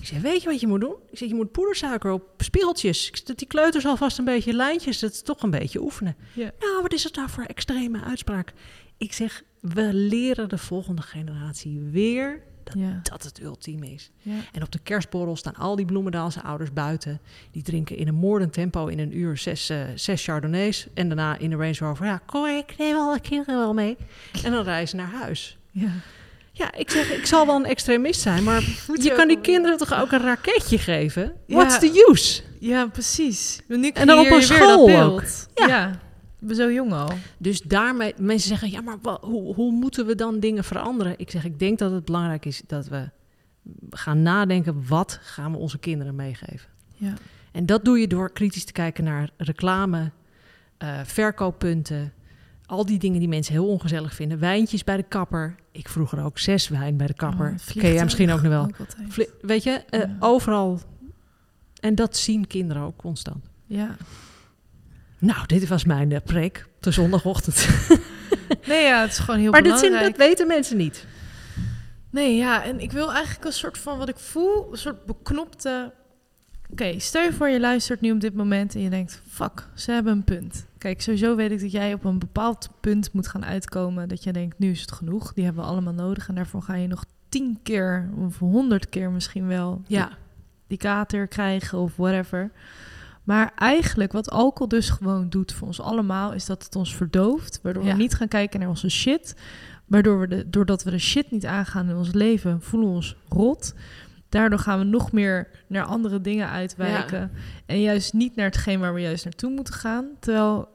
[0.00, 0.94] Ik zeg, weet je wat je moet doen?
[1.10, 3.08] Ik zeg, je moet poedersuiker op spiegeltjes.
[3.08, 6.16] Ik zeg, die kleuters alvast een beetje lijntjes, dat is toch een beetje oefenen.
[6.32, 6.50] Ja.
[6.60, 8.52] Nou, wat is het nou voor extreme uitspraak?
[8.96, 13.00] Ik zeg, we leren de volgende generatie weer dat Ja.
[13.02, 14.10] dat het ultieme is.
[14.18, 14.34] Ja.
[14.52, 17.20] En op de kerstborrel staan al die Bloemendaalse ouders buiten.
[17.50, 20.86] Die drinken in een moordend tempo in een uur zes, eh, zes Chardonnays.
[20.94, 23.96] En daarna in de Range Rover, ja, kom ik neem alle kinderen wel mee.
[24.44, 25.58] En dan reizen ze naar huis.
[25.70, 25.90] Ja.
[26.54, 29.28] Ja, ik zeg, ik zal wel een extremist zijn, maar Moet je je kan ook
[29.28, 31.32] die kinderen toch ook een raketje geven?
[31.46, 31.54] Ja.
[31.54, 32.42] What's the use?
[32.58, 33.60] ja, precies.
[33.68, 35.48] Nu En dan op een school beeld.
[35.54, 35.66] Ja.
[35.66, 36.00] Ja.
[36.54, 37.12] Zo jong al.
[37.38, 41.14] Dus daarmee, mensen zeggen, ja, maar hoe, hoe moeten we dan dingen veranderen?
[41.16, 43.10] Ik zeg, ik denk dat het belangrijk is dat we
[43.90, 46.68] gaan nadenken, wat gaan we onze kinderen meegeven?
[46.92, 47.14] Ja.
[47.52, 50.10] En dat doe je door kritisch te kijken naar reclame,
[50.78, 52.12] eh, verkooppunten,
[52.72, 54.38] al die dingen die mensen heel ongezellig vinden.
[54.38, 55.54] Wijntjes bij de kapper.
[55.72, 57.50] Ik vroeger ook zes wijn bij de kapper.
[57.68, 58.70] Oh, Ken jij misschien ook nog wel.
[59.40, 60.16] Weet je, eh, Ja.
[60.18, 60.80] overal.
[61.80, 63.44] En dat zien kinderen ook constant.
[63.66, 63.96] Ja.
[65.18, 67.66] Nou, dit was mijn eh, preek de zondagochtend.
[68.66, 70.02] Nee, ja, het is gewoon heel maar dit belangrijk.
[70.04, 71.06] zin, dat weten mensen niet.
[72.10, 75.92] Nee, ja, en ik wil eigenlijk een soort van wat ik voel, een soort beknopte.
[76.70, 79.90] Oké, stel je voor je luistert nu op dit moment en je denkt: fuck, ze
[79.90, 80.66] hebben een punt.
[80.82, 84.08] Kijk, sowieso weet ik dat jij op een bepaald punt moet gaan uitkomen.
[84.08, 85.32] Dat je denkt: nu is het genoeg.
[85.32, 86.28] Die hebben we allemaal nodig.
[86.28, 90.10] En daarvoor ga je nog tien keer of honderd keer misschien wel Ja,
[90.66, 92.50] die kater krijgen of whatever.
[93.24, 97.60] Maar eigenlijk wat alcohol dus gewoon doet voor ons allemaal, is dat het ons verdooft.
[97.62, 97.92] Waardoor Ja.
[97.92, 99.36] we niet gaan kijken naar onze shit.
[99.86, 103.16] Waardoor we de, doordat we de shit niet aangaan in ons leven, voelen we ons
[103.28, 103.74] rot.
[104.28, 107.30] Daardoor gaan we nog meer naar andere dingen uitwijken.
[107.66, 110.06] En juist niet naar hetgeen waar we juist naartoe moeten gaan.
[110.20, 110.68] Terwijl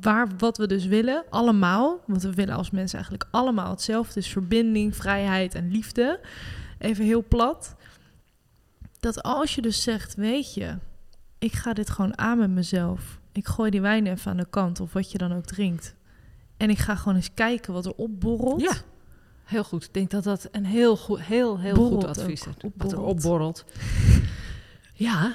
[0.00, 4.28] waar, wat we dus willen, allemaal, want we willen als mensen eigenlijk allemaal hetzelfde, is
[4.28, 6.20] verbinding, vrijheid en liefde.
[6.78, 7.74] Even heel plat.
[9.00, 10.78] Dat als je dus zegt, weet je,
[11.38, 13.20] ik ga dit gewoon aan met mezelf.
[13.32, 15.94] Ik gooi die wijn even aan de kant of wat je dan ook drinkt.
[16.56, 18.60] En ik ga gewoon eens kijken wat er opborrelt.
[18.60, 18.74] Ja,
[19.44, 19.84] heel goed.
[19.84, 22.54] Ik denk dat dat een heel goed, heel, heel Borrelt goed advies is.
[22.76, 23.64] Wat er opborrelt.
[24.96, 25.34] Ja,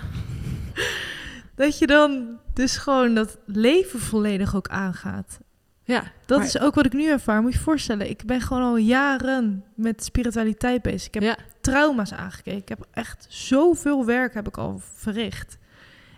[1.60, 5.40] Dat je dan dus gewoon dat leven volledig ook aangaat.
[5.84, 6.04] ja.
[6.26, 7.42] Dat maar- is ook wat ik nu ervaar.
[7.42, 11.08] Moet je je voorstellen, ik ben gewoon al jaren met spiritualiteit bezig.
[11.08, 12.60] Ik heb ja, trauma's aangekeken.
[12.60, 15.58] Ik heb echt zoveel werk heb ik al verricht.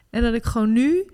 [0.09, 1.05] En dat ik gewoon nu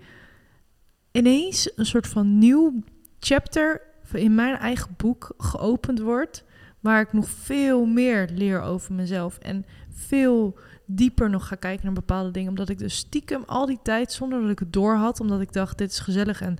[1.12, 2.82] ineens een soort van nieuw
[3.18, 6.44] chapter in mijn eigen boek geopend wordt.
[6.80, 9.38] Waar ik nog veel meer leer over mezelf.
[9.38, 10.58] En veel
[10.90, 12.48] dieper nog ga kijken naar bepaalde dingen.
[12.48, 15.20] Omdat ik dus stiekem al die tijd, zonder dat ik het door had.
[15.20, 16.40] Omdat ik dacht, dit is gezellig.
[16.40, 16.56] En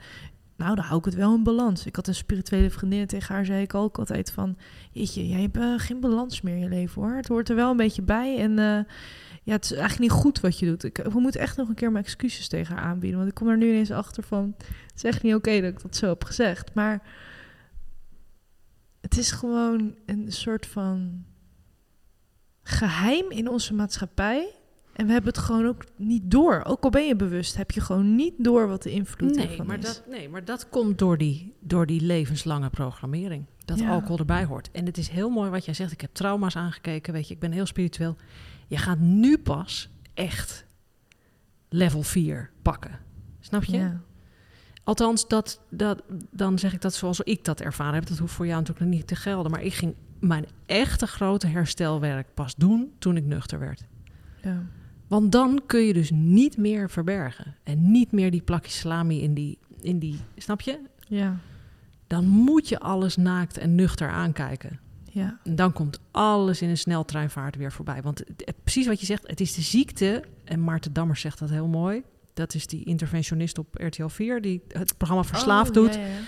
[0.56, 1.86] nou, dan hou ik het wel in balans.
[1.86, 4.56] Ik had een spirituele vriendin en tegen haar zei ik ook altijd van...
[4.92, 7.16] Jeetje, jij hebt eh, geen balans meer in je leven hoor.
[7.16, 8.38] Het hoort er wel een beetje bij.
[8.38, 8.84] En eh,
[9.42, 10.84] ja, het is eigenlijk niet goed wat je doet.
[10.84, 13.18] Ik, we echt nog een keer mijn excuses tegen haar aanbieden.
[13.18, 14.54] Want ik kom er nu ineens achter van...
[14.56, 16.74] Het is echt niet oké dat ik dat zo heb gezegd.
[16.74, 17.02] Maar
[19.00, 21.24] het is gewoon een soort van
[22.68, 24.52] geheim in onze maatschappij.
[24.92, 26.62] En we hebben het gewoon ook niet door.
[26.64, 29.66] Ook al ben je bewust, heb je gewoon niet door wat de invloed nee, ervan
[29.66, 29.84] maar is.
[29.84, 33.44] dat, nee, maar dat komt door die, door die levenslange programmering.
[33.64, 33.90] Dat Ja.
[33.90, 34.70] alcohol erbij hoort.
[34.70, 35.92] En het is heel mooi wat jij zegt.
[35.92, 37.34] Ik heb trauma's aangekeken, weet je.
[37.34, 38.16] Ik ben heel spiritueel.
[38.68, 40.64] Je gaat nu pas echt
[41.68, 42.98] level 4 pakken.
[43.40, 43.76] Snap je?
[43.76, 44.00] Ja.
[44.84, 48.06] Althans, dat, dat, dan zeg ik dat zoals ik dat ervaren heb.
[48.06, 49.50] Dat hoeft voor jou natuurlijk nog niet te gelden.
[49.50, 53.84] Maar ik ging mijn echte grote herstelwerk pas doen toen ik nuchter werd.
[54.42, 54.62] Ja.
[55.08, 57.54] Want dan kun je dus niet meer verbergen.
[57.62, 60.16] En niet meer die plakjes salami in die, in die...
[60.36, 60.78] Snap je?
[61.08, 61.36] ja.
[62.06, 64.80] dan moet je alles naakt en nuchter aankijken.
[65.10, 65.38] Ja.
[65.44, 68.02] En dan komt alles in een sneltreinvaart weer voorbij.
[68.02, 70.24] Want het- precies wat je zegt, het is de ziekte.
[70.44, 72.02] En Maarten Dammers zegt dat heel mooi.
[72.34, 75.94] Dat is die interventionist op RTL 4, die het programma Verslaafd Oh, doet.
[75.94, 76.18] ja, ja,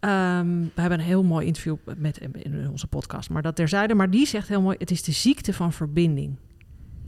[0.00, 3.94] Ehm, we hebben een heel mooi interview met hem in onze podcast, maar dat terzijde.
[3.94, 6.36] Maar die zegt heel mooi: het is de ziekte van verbinding.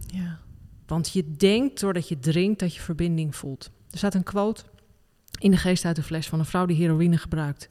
[0.06, 0.38] Ja.
[0.86, 3.70] Want je denkt doordat je drinkt dat je verbinding voelt.
[3.90, 4.62] Er staat een quote
[5.38, 7.68] in de geest uit de fles van een vrouw die heroïne gebruikt.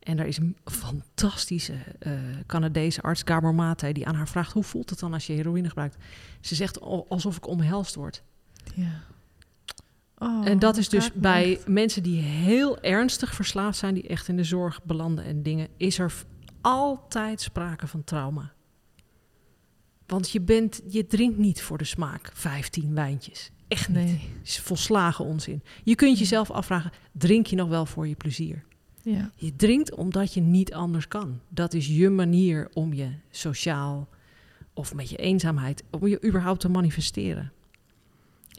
[0.00, 2.12] En daar is een fantastische eh,
[2.46, 5.68] Canadese arts, Gabor Mate, die aan haar vraagt: hoe voelt het dan als je heroïne
[5.68, 5.96] gebruikt?
[6.40, 8.22] Ze zegt al- alsof ik omhelst word.
[8.74, 9.02] ja.
[10.22, 11.68] Oh, en dat is dus bij echt.
[11.68, 15.98] mensen die heel ernstig verslaafd zijn, die echt in de zorg belanden en dingen, is
[15.98, 16.12] er
[16.60, 18.52] altijd sprake van trauma.
[20.06, 23.50] Want je, bent, je drinkt niet voor de smaak 15 wijntjes.
[23.68, 23.96] Echt niet.
[23.96, 24.30] Nee.
[24.38, 25.62] Het is volslagen onzin.
[25.84, 28.64] Je kunt jezelf afvragen, drink je nog wel voor je plezier?
[29.02, 29.30] Ja.
[29.36, 31.40] Je drinkt omdat je niet anders kan.
[31.48, 34.08] Dat is je manier om je sociaal
[34.74, 37.52] of met je eenzaamheid, om je überhaupt te manifesteren.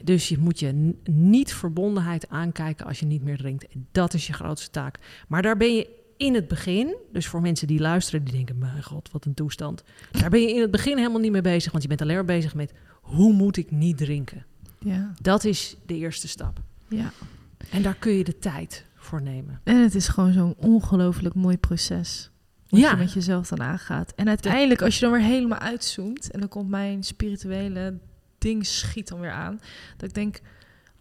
[0.04, 3.66] Dus je moet je niet verbondenheid aankijken als je niet meer drinkt.
[3.68, 4.98] En dat is je grootste taak.
[5.28, 8.82] Maar daar ben je in het begin, dus voor mensen die luisteren, die denken, mijn
[8.82, 9.84] god, wat een toestand.
[10.10, 12.24] Daar ben je in het begin helemaal niet mee bezig, want je bent alleen maar
[12.24, 14.44] bezig met, hoe moet ik niet drinken?
[14.78, 15.12] Ja.
[15.20, 16.60] Dat is de eerste stap.
[16.88, 17.10] ja.
[17.70, 19.60] En daar kun je de tijd voor nemen.
[19.64, 22.30] En het is gewoon zo'n ongelooflijk mooi proces.
[22.68, 22.90] Wat Ja.
[22.90, 24.12] je met jezelf dan aangaat.
[24.16, 26.30] En uiteindelijk, als je dan weer helemaal uitzoomt...
[26.30, 27.98] en dan komt mijn spirituele
[28.42, 29.60] ding schiet dan weer aan...
[29.96, 30.40] dat ik denk,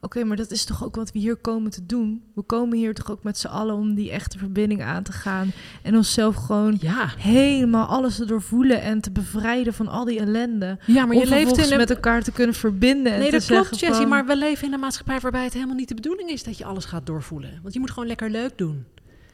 [0.02, 2.24] oké, maar dat is toch ook wat we hier komen te doen?
[2.36, 5.52] We komen hier toch ook met z'n allen om die echte verbinding aan te gaan...
[5.84, 8.82] en onszelf gewoon Ja, helemaal alles te doorvoelen...
[8.82, 10.78] en te bevrijden van al die ellende.
[10.86, 11.78] ja maar om je leeft in een...
[11.78, 13.14] met elkaar te kunnen verbinden.
[13.14, 13.90] En Nee, dat klopt, Jessie.
[13.92, 16.58] van- Maar we leven in een maatschappij waarbij het helemaal niet de bedoeling is dat
[16.58, 17.60] je alles gaat doorvoelen.
[17.62, 18.86] Want je moet gewoon lekker leuk doen.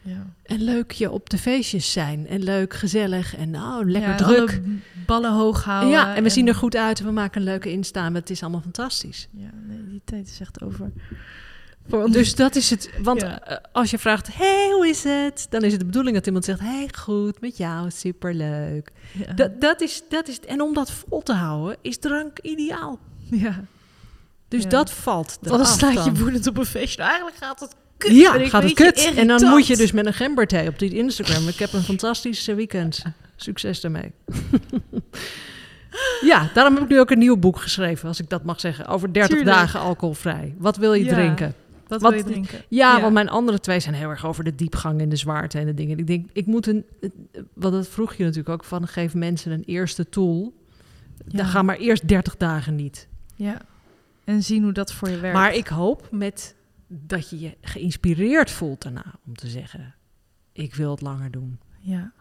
[0.08, 0.26] Ja.
[0.44, 2.28] En leuk je op de feestjes zijn.
[2.28, 4.50] En leuk, gezellig en nou, lekker Ja, druk.
[4.50, 4.62] alle
[5.06, 5.90] ballen hoog houden.
[5.90, 8.16] Ja, en we zien er goed uit en we maken een leuke instaan.
[8.16, 9.28] Het is allemaal fantastisch.
[9.32, 10.92] Ja, nee, die tijd is echt over.
[11.88, 12.14] Voor ons.
[12.14, 12.90] Dus dat is het.
[13.02, 13.40] Want Ja.
[13.44, 15.48] eh, als je vraagt, hey, hoe is het?
[15.50, 18.92] Dan is het de bedoeling dat iemand zegt, hey, goed, met jou, superleuk.
[19.26, 19.34] ja.
[19.34, 20.46] Dat, dat, is, dat is het.
[20.46, 23.00] En om dat vol te houden, is drank ideaal.
[23.32, 23.64] ja.
[24.48, 24.70] Dus Ja.
[24.70, 26.18] dat valt eraf staat je dan.
[26.18, 26.98] woedend op een feestje.
[26.98, 28.12] Nou, eigenlijk gaat het kut.
[28.12, 29.14] Ja, ik gaat het kut.
[29.16, 31.48] En dan moet je dus met een gemberthee op die Instagram.
[31.48, 33.04] Ik heb een fantastisch eh, weekend.
[33.36, 34.12] Succes daarmee.
[36.22, 38.88] ja, daarom heb ik nu ook een nieuw boek geschreven, als ik dat mag zeggen.
[38.88, 39.58] Over 30 Tuurlijk.
[39.58, 40.56] dagen alcoholvrij.
[40.58, 41.14] Wat wil je Ja.
[41.14, 41.54] drinken?
[41.88, 42.60] Wat Wat- wil je drinken?
[42.68, 43.02] Ja, Ja.
[43.02, 45.74] want mijn andere twee zijn heel erg over de diepgang en de zwaarte en de
[45.74, 45.98] dingen.
[45.98, 46.86] Ik denk, ik moet een...
[47.54, 50.54] Want dat vroeg je natuurlijk ook van, geef mensen een eerste tool.
[51.28, 51.38] Ja.
[51.38, 53.08] Dan ga maar eerst 30 dagen niet.
[53.36, 53.58] Ja.
[54.24, 55.38] En zien hoe dat voor je werkt.
[55.38, 56.56] Maar ik hoop met
[56.88, 59.96] dat je je geïnspireerd voelt daarna om te zeggen:
[60.52, 61.60] ik wil het langer doen.
[61.80, 62.12] Ja.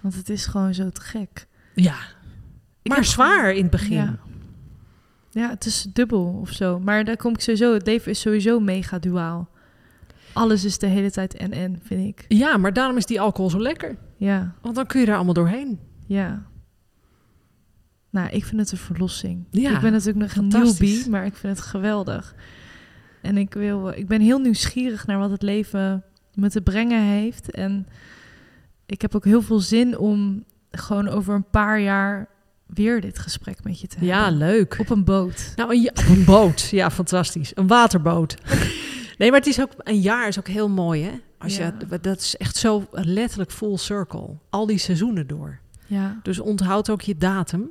[0.00, 1.46] Want het is gewoon zo te gek.
[1.74, 1.96] Ja,
[2.82, 3.96] Ik maar zwaar gewoon- in het begin.
[3.96, 4.18] Ja.
[5.30, 6.80] Ja, het is dubbel of zo.
[6.80, 7.72] Maar daar kom ik sowieso...
[7.74, 9.48] Het leven is sowieso mega duaal.
[10.32, 12.24] Alles is de hele tijd en-en, vind ik.
[12.28, 13.96] Ja, maar daarom is die alcohol zo lekker.
[14.16, 15.78] Ja, Want dan kun je er allemaal doorheen.
[16.06, 16.46] ja.
[18.10, 19.44] Nou, ik vind het een verlossing.
[19.50, 22.34] Ja, ik ben natuurlijk nog een newbie, maar ik vind het geweldig.
[23.26, 26.04] En ik, wil, ik ben heel nieuwsgierig naar wat het leven
[26.34, 27.50] me te brengen heeft.
[27.50, 27.86] En
[28.86, 32.28] ik heb ook heel veel zin om gewoon over een paar jaar
[32.66, 34.38] weer dit gesprek met je te Ja, hebben.
[34.38, 34.76] leuk.
[34.78, 35.52] Op een boot.
[35.56, 36.60] Nou, een, ja- op een boot.
[36.60, 37.52] Ja, fantastisch.
[37.56, 38.36] Een waterboot.
[39.18, 41.12] Nee, maar het is ook een jaar is ook heel mooi, hè?
[41.38, 41.74] Als Ja.
[41.90, 44.36] je, dat is echt zo letterlijk full circle.
[44.50, 45.58] Al die seizoenen door.
[45.86, 47.70] Ja, Dus onthoud ook je datum.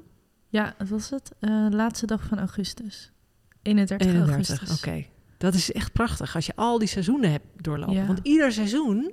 [0.50, 1.32] ja wat was het?
[1.40, 3.12] Eh, laatste dag van augustus.
[3.62, 4.90] 31, 31, oké.
[4.90, 5.10] augustus.
[5.38, 7.94] Dat is echt prachtig als je al die seizoenen hebt doorlopen.
[7.96, 8.06] Ja.
[8.06, 9.12] Want ieder seizoen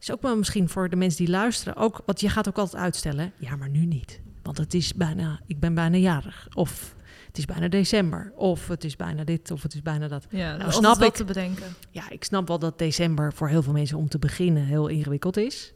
[0.00, 2.82] is ook wel misschien voor de mensen die luisteren ook, want je gaat ook altijd
[2.82, 3.32] uitstellen.
[3.36, 6.94] Ja, maar nu niet, want het is bijna, ik ben bijna jarig, of
[7.26, 10.26] het is bijna december, of het is bijna dit, of het is bijna dat.
[10.30, 11.14] Ja, Nou, snap ik.
[11.14, 11.66] te bedenken.
[11.90, 15.36] Ja, ik snap wel dat december voor heel veel mensen om te beginnen heel ingewikkeld
[15.36, 15.72] is.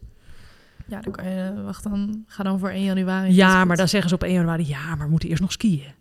[0.86, 3.34] Ja, dan kan je, wacht dan, ga dan voor 1 januari.
[3.34, 5.92] Ja, maar dan zeggen ze op 1 januari, ja, maar we moeten eerst nog skiën.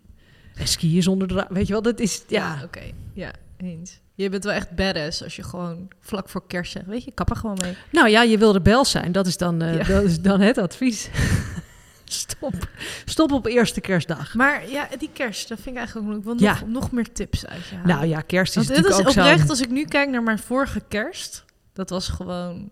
[0.54, 2.82] En skiën zonder, weet je wel, dat is, ja, Ja, oké.
[3.12, 3.30] Ja,
[3.62, 4.00] eens.
[4.14, 7.30] Je bent wel echt badass als je gewoon vlak voor kerst zegt, weet je, kap
[7.30, 7.76] er gewoon mee.
[7.92, 9.12] Nou ja, je wil rebel zijn.
[9.12, 9.84] Dat is dan, eh, Ja.
[9.84, 11.08] dat is dan het advies.
[12.04, 12.68] Stop.
[13.04, 14.34] Stop op eerste kerstdag.
[14.34, 16.52] Maar ja, die kerst, dat vind ik eigenlijk ook wil Ja.
[16.52, 17.76] nog, nog meer tips uit je.
[17.84, 19.48] Nou ja, kerst is Want dit natuurlijk is ook oprecht, zo.
[19.50, 22.70] als ik nu kijk naar mijn vorige kerst, dat was gewoon,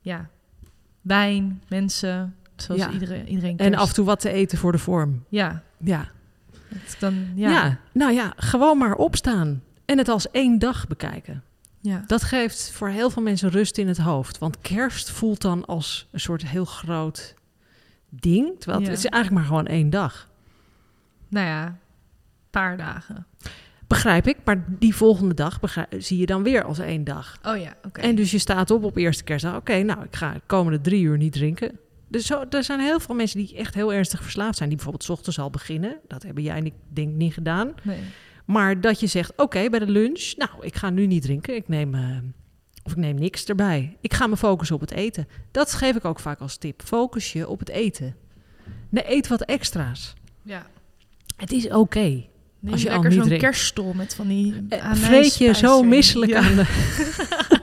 [0.00, 0.28] ja,
[1.00, 2.90] wijn, mensen, zoals Ja.
[2.90, 5.24] iedereen, iedereen En af en toe wat te eten voor de vorm.
[5.28, 6.08] Ja, Ja.
[6.98, 7.50] dan, ja.
[7.50, 7.78] ja.
[7.92, 9.62] nou ja, gewoon maar opstaan.
[9.86, 11.42] En het als één dag bekijken.
[11.80, 12.02] Ja.
[12.06, 14.38] Dat geeft voor heel veel mensen rust in het hoofd.
[14.38, 17.34] Want kerst voelt dan als een soort heel groot
[18.08, 18.58] ding.
[18.58, 18.94] Terwijl het, Ja.
[18.94, 20.28] het is eigenlijk maar gewoon één dag.
[21.28, 21.78] Nou ja,
[22.50, 23.26] paar dagen.
[23.86, 27.38] Begrijp ik, maar die volgende dag begrijp- zie je dan weer als één dag.
[27.44, 28.00] Oh ja, oké.
[28.00, 29.56] En dus je staat op op eerste kerstdag.
[29.56, 31.78] Oké, nou, ik ga de komende drie uur niet drinken.
[32.08, 34.68] Dus zo, er zijn heel veel mensen die echt heel ernstig verslaafd zijn.
[34.68, 35.96] Die bijvoorbeeld 's ochtends al beginnen.
[36.08, 37.72] Dat hebben jij en ik denk niet gedaan.
[37.82, 38.00] Nee.
[38.46, 41.54] Maar dat je zegt, oké, bij de lunch, nou, ik ga nu niet drinken.
[41.54, 42.16] Ik neem, eh,
[42.82, 43.96] of ik neem niks erbij.
[44.00, 45.28] Ik ga me focussen op het eten.
[45.50, 46.82] Dat geef ik ook vaak als tip.
[46.84, 48.16] Focus je op het eten.
[48.88, 50.14] Nee, eet wat extra's.
[50.42, 50.66] Ja.
[51.36, 52.24] Het is oké.
[52.70, 56.54] Als je al lekker zo'n kerststol met van die Eh, Vreet je zo misselijk aan
[56.54, 56.64] de...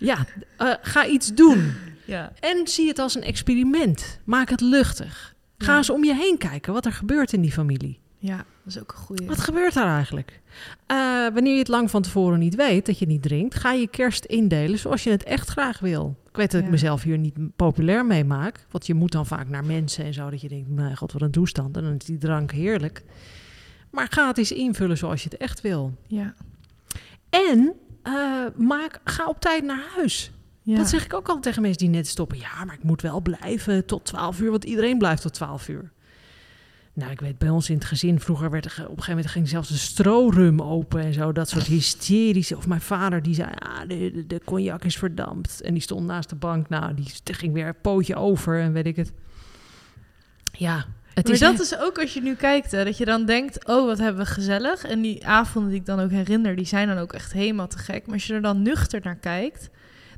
[0.00, 0.26] ja,
[0.56, 1.72] eh, ga iets doen.
[2.04, 2.32] Ja.
[2.40, 4.18] En zie het als een experiment.
[4.24, 5.34] Maak het luchtig.
[5.58, 5.76] Ga Ja.
[5.78, 7.98] eens om je heen kijken wat er gebeurt in die familie.
[8.18, 9.26] ja, dat is ook een goeie.
[9.26, 10.40] Wat gebeurt daar eigenlijk?
[10.86, 10.96] Eh,
[11.32, 14.24] wanneer je het lang van tevoren niet weet, dat je niet drinkt, ga je kerst
[14.24, 16.16] indelen zoals je het echt graag wil.
[16.28, 18.66] Ik weet dat ik mezelf hier niet populair mee maak.
[18.70, 21.22] Want je moet dan vaak naar mensen en zo, dat je denkt, mijn god, wat
[21.22, 21.76] een toestand.
[21.76, 23.02] En dan is die drank heerlijk.
[23.90, 25.92] Maar ga het eens invullen zoals je het echt wil.
[26.06, 26.34] Ja.
[27.30, 28.12] En eh,
[28.56, 30.30] maak, ga op tijd naar huis.
[30.62, 30.76] ja.
[30.76, 32.38] Dat zeg ik ook altijd tegen mensen die net stoppen.
[32.38, 35.92] Ja, maar ik moet wel blijven tot 12 uur, want iedereen blijft tot 12 uur.
[36.96, 39.30] Nou, ik weet, bij ons in het gezin vroeger werd er op een gegeven moment
[39.30, 41.32] ging zelfs de strorum open en zo.
[41.32, 42.56] Dat soort hysterische.
[42.56, 45.60] Of mijn vader die zei, ah, de, de, de cognac is verdampt.
[45.60, 46.68] En die stond naast de bank.
[46.68, 49.12] Nou, die ging weer een pootje over en weet ik het.
[50.52, 50.84] Ja,
[51.14, 53.66] het maar is dat is ook als je nu kijkt, hè, dat je dan denkt,
[53.66, 54.84] oh, wat hebben we gezellig.
[54.84, 57.78] En die avonden die ik dan ook herinner, die zijn dan ook echt helemaal te
[57.78, 58.06] gek.
[58.06, 59.70] Maar als je er dan nuchter naar kijkt,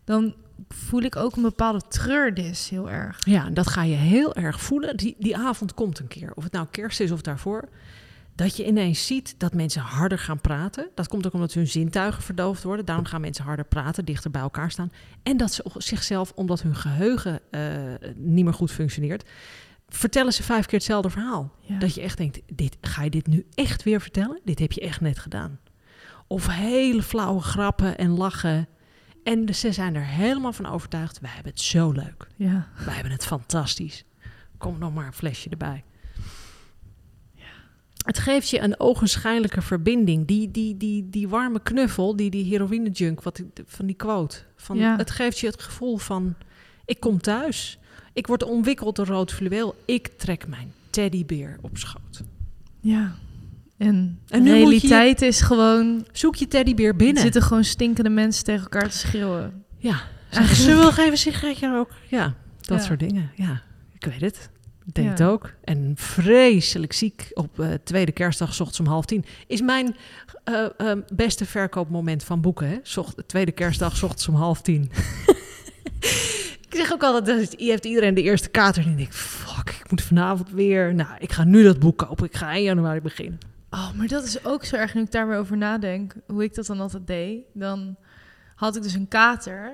[0.05, 0.35] dan
[0.69, 3.19] voel ik ook een bepaalde treurdis heel erg.
[3.25, 4.97] Ja, dat ga je heel erg voelen.
[4.97, 6.33] Die, die avond komt een keer.
[6.35, 7.69] Of het nou kerst is of daarvoor.
[8.35, 10.89] Dat je ineens ziet dat mensen harder gaan praten.
[10.95, 12.85] Dat komt ook omdat hun zintuigen verdoofd worden.
[12.85, 14.93] Daarom gaan mensen harder praten, dichter bij elkaar staan.
[15.23, 17.63] En dat ze zichzelf, omdat hun geheugen eh,
[18.17, 19.29] niet meer goed functioneert,
[19.89, 21.53] vertellen ze vijf keer hetzelfde verhaal.
[21.61, 21.79] Ja.
[21.79, 24.41] Dat je echt denkt, dit, ga je dit nu echt weer vertellen?
[24.45, 25.59] Dit heb je echt net gedaan.
[26.27, 28.69] Of hele flauwe grappen en lachen.
[29.33, 32.27] En de- ze zijn er helemaal van overtuigd, wij hebben het zo leuk.
[32.37, 32.69] ja.
[32.85, 34.05] Wij hebben het fantastisch.
[34.59, 35.85] Kom nog maar een flesje erbij.
[38.05, 40.27] Het geeft je een ogenschijnlijke verbinding.
[40.27, 44.37] Die, die, die, die warme knuffel, die, die heroïne-junk wat, ik- van die quote.
[44.57, 44.97] Van, Ja.
[44.97, 46.35] Het geeft je het gevoel van,
[46.85, 47.79] ik kom thuis.
[48.13, 49.75] Ik word omwikkeld door rood fluweel.
[49.85, 52.23] Ik trek mijn teddybeer op schoot.
[52.81, 53.15] Ja.
[53.79, 57.23] En, En de je realiteit is gewoon, Zoek je teddybeer er binnen.
[57.23, 59.65] zitten gewoon stinkende mensen tegen elkaar te schreeuwen.
[59.79, 60.01] Ja.
[60.55, 61.91] Ze wil geven een sigaretje ook.
[62.09, 62.85] Ja, dat Ja.
[62.85, 63.31] soort dingen.
[63.35, 63.63] Ja,
[63.99, 64.51] ik weet het.
[64.87, 65.13] Ik denk Ja.
[65.13, 65.53] het ook.
[65.65, 69.25] En vreselijk ziek op eh, tweede kerstdag, s ochtends om half tien.
[69.47, 69.97] Is mijn
[70.45, 72.69] eh, eh, beste verkoopmoment van boeken.
[72.69, 72.77] Hè?
[72.83, 74.83] Zocht, tweede kerstdag, s ochtends om half tien.
[76.69, 78.85] ik zeg ook altijd, dat je hebt iedereen de eerste kater.
[78.85, 80.95] En ik denk, fuck, ik moet vanavond weer.
[80.95, 82.27] Nou, ik ga nu dat boek kopen.
[82.27, 83.39] Ik ga in januari beginnen.
[83.71, 86.15] Oh, maar dat is ook zo erg nu ik daar weer over nadenk.
[86.27, 87.41] Hoe ik dat dan altijd deed.
[87.53, 87.97] Dan
[88.55, 89.73] had ik dus een kater.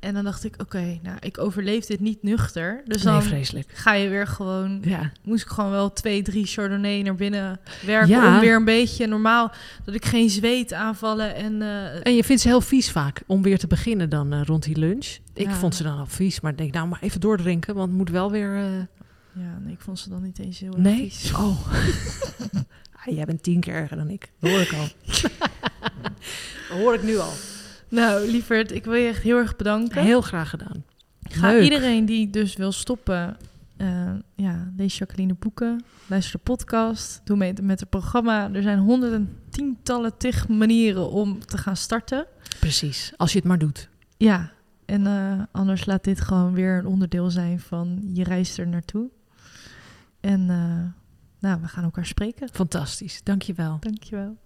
[0.00, 2.82] En dan dacht ik, oké, nou, ik overleef dit niet nuchter.
[2.84, 3.70] Dus nee, dan vreselijk.
[3.74, 4.78] ga je weer gewoon...
[4.84, 8.08] Ja, Moest ik gewoon wel twee, drie Chardonnay naar binnen werken.
[8.08, 8.34] Ja.
[8.34, 9.52] Om weer een beetje normaal...
[9.84, 11.62] Dat ik geen zweet aanvallen en...
[11.62, 14.62] eh, En je vindt ze heel vies vaak om weer te beginnen dan eh, rond
[14.62, 15.18] die lunch.
[15.34, 15.54] Ik Ja.
[15.54, 18.10] vond ze dan al vies, maar ik denk nou maar even doordrinken, want het moet
[18.10, 18.56] wel weer.
[18.56, 18.72] eh,
[19.32, 20.96] ja, nee, ik vond ze dan niet eens heel Nee?
[21.10, 21.32] vies.
[21.34, 21.66] Oh.
[23.06, 24.30] Ah, jij bent tien keer erger dan ik.
[24.38, 24.88] Dat hoor ik al.
[26.68, 27.32] Dat hoor ik nu al.
[27.88, 30.02] Nou, lieverd, ik wil je echt heel erg bedanken.
[30.02, 30.84] Heel graag gedaan.
[31.22, 31.62] Ga Leuk.
[31.62, 33.36] iedereen die dus wil stoppen,
[33.76, 38.50] eh, ja, lees Jacqueline boeken, luister de podcast, doe mee met het programma.
[38.52, 42.26] Er zijn honderden, tientallen, tig manieren om te gaan starten.
[42.60, 43.88] Precies, als je het maar doet.
[44.16, 44.52] Ja,
[44.84, 49.08] en eh, anders laat dit gewoon weer een onderdeel zijn van je reis er naartoe.
[50.20, 50.99] En eh,
[51.40, 52.48] nou, we gaan elkaar spreken.
[52.52, 53.76] Fantastisch, dankjewel.
[53.80, 54.36] Dankjewel.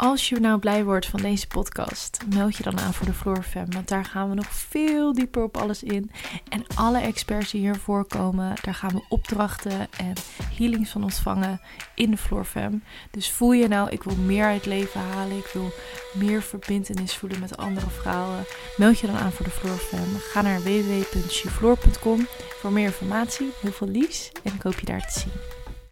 [0.00, 3.42] Als je nou blij wordt van deze podcast, meld je dan aan voor de Floor
[3.42, 3.70] Fam.
[3.70, 6.10] Want daar gaan we nog veel dieper op alles in.
[6.48, 10.12] En alle experts die hier voorkomen, daar gaan we opdrachten en
[10.56, 11.60] healings van ontvangen
[11.94, 12.82] in de Floor Fam.
[13.10, 15.36] Dus voel je nou, ik wil meer uit leven halen.
[15.36, 15.72] Ik wil
[16.14, 18.44] meer verbindenis voelen met andere vrouwen.
[18.76, 20.16] Meld je dan aan voor de Floor Fam.
[20.18, 22.26] Ga naar www.chifloor.com
[22.60, 23.52] voor meer informatie.
[23.60, 25.49] Heel veel liefs en ik hoop je daar te zien.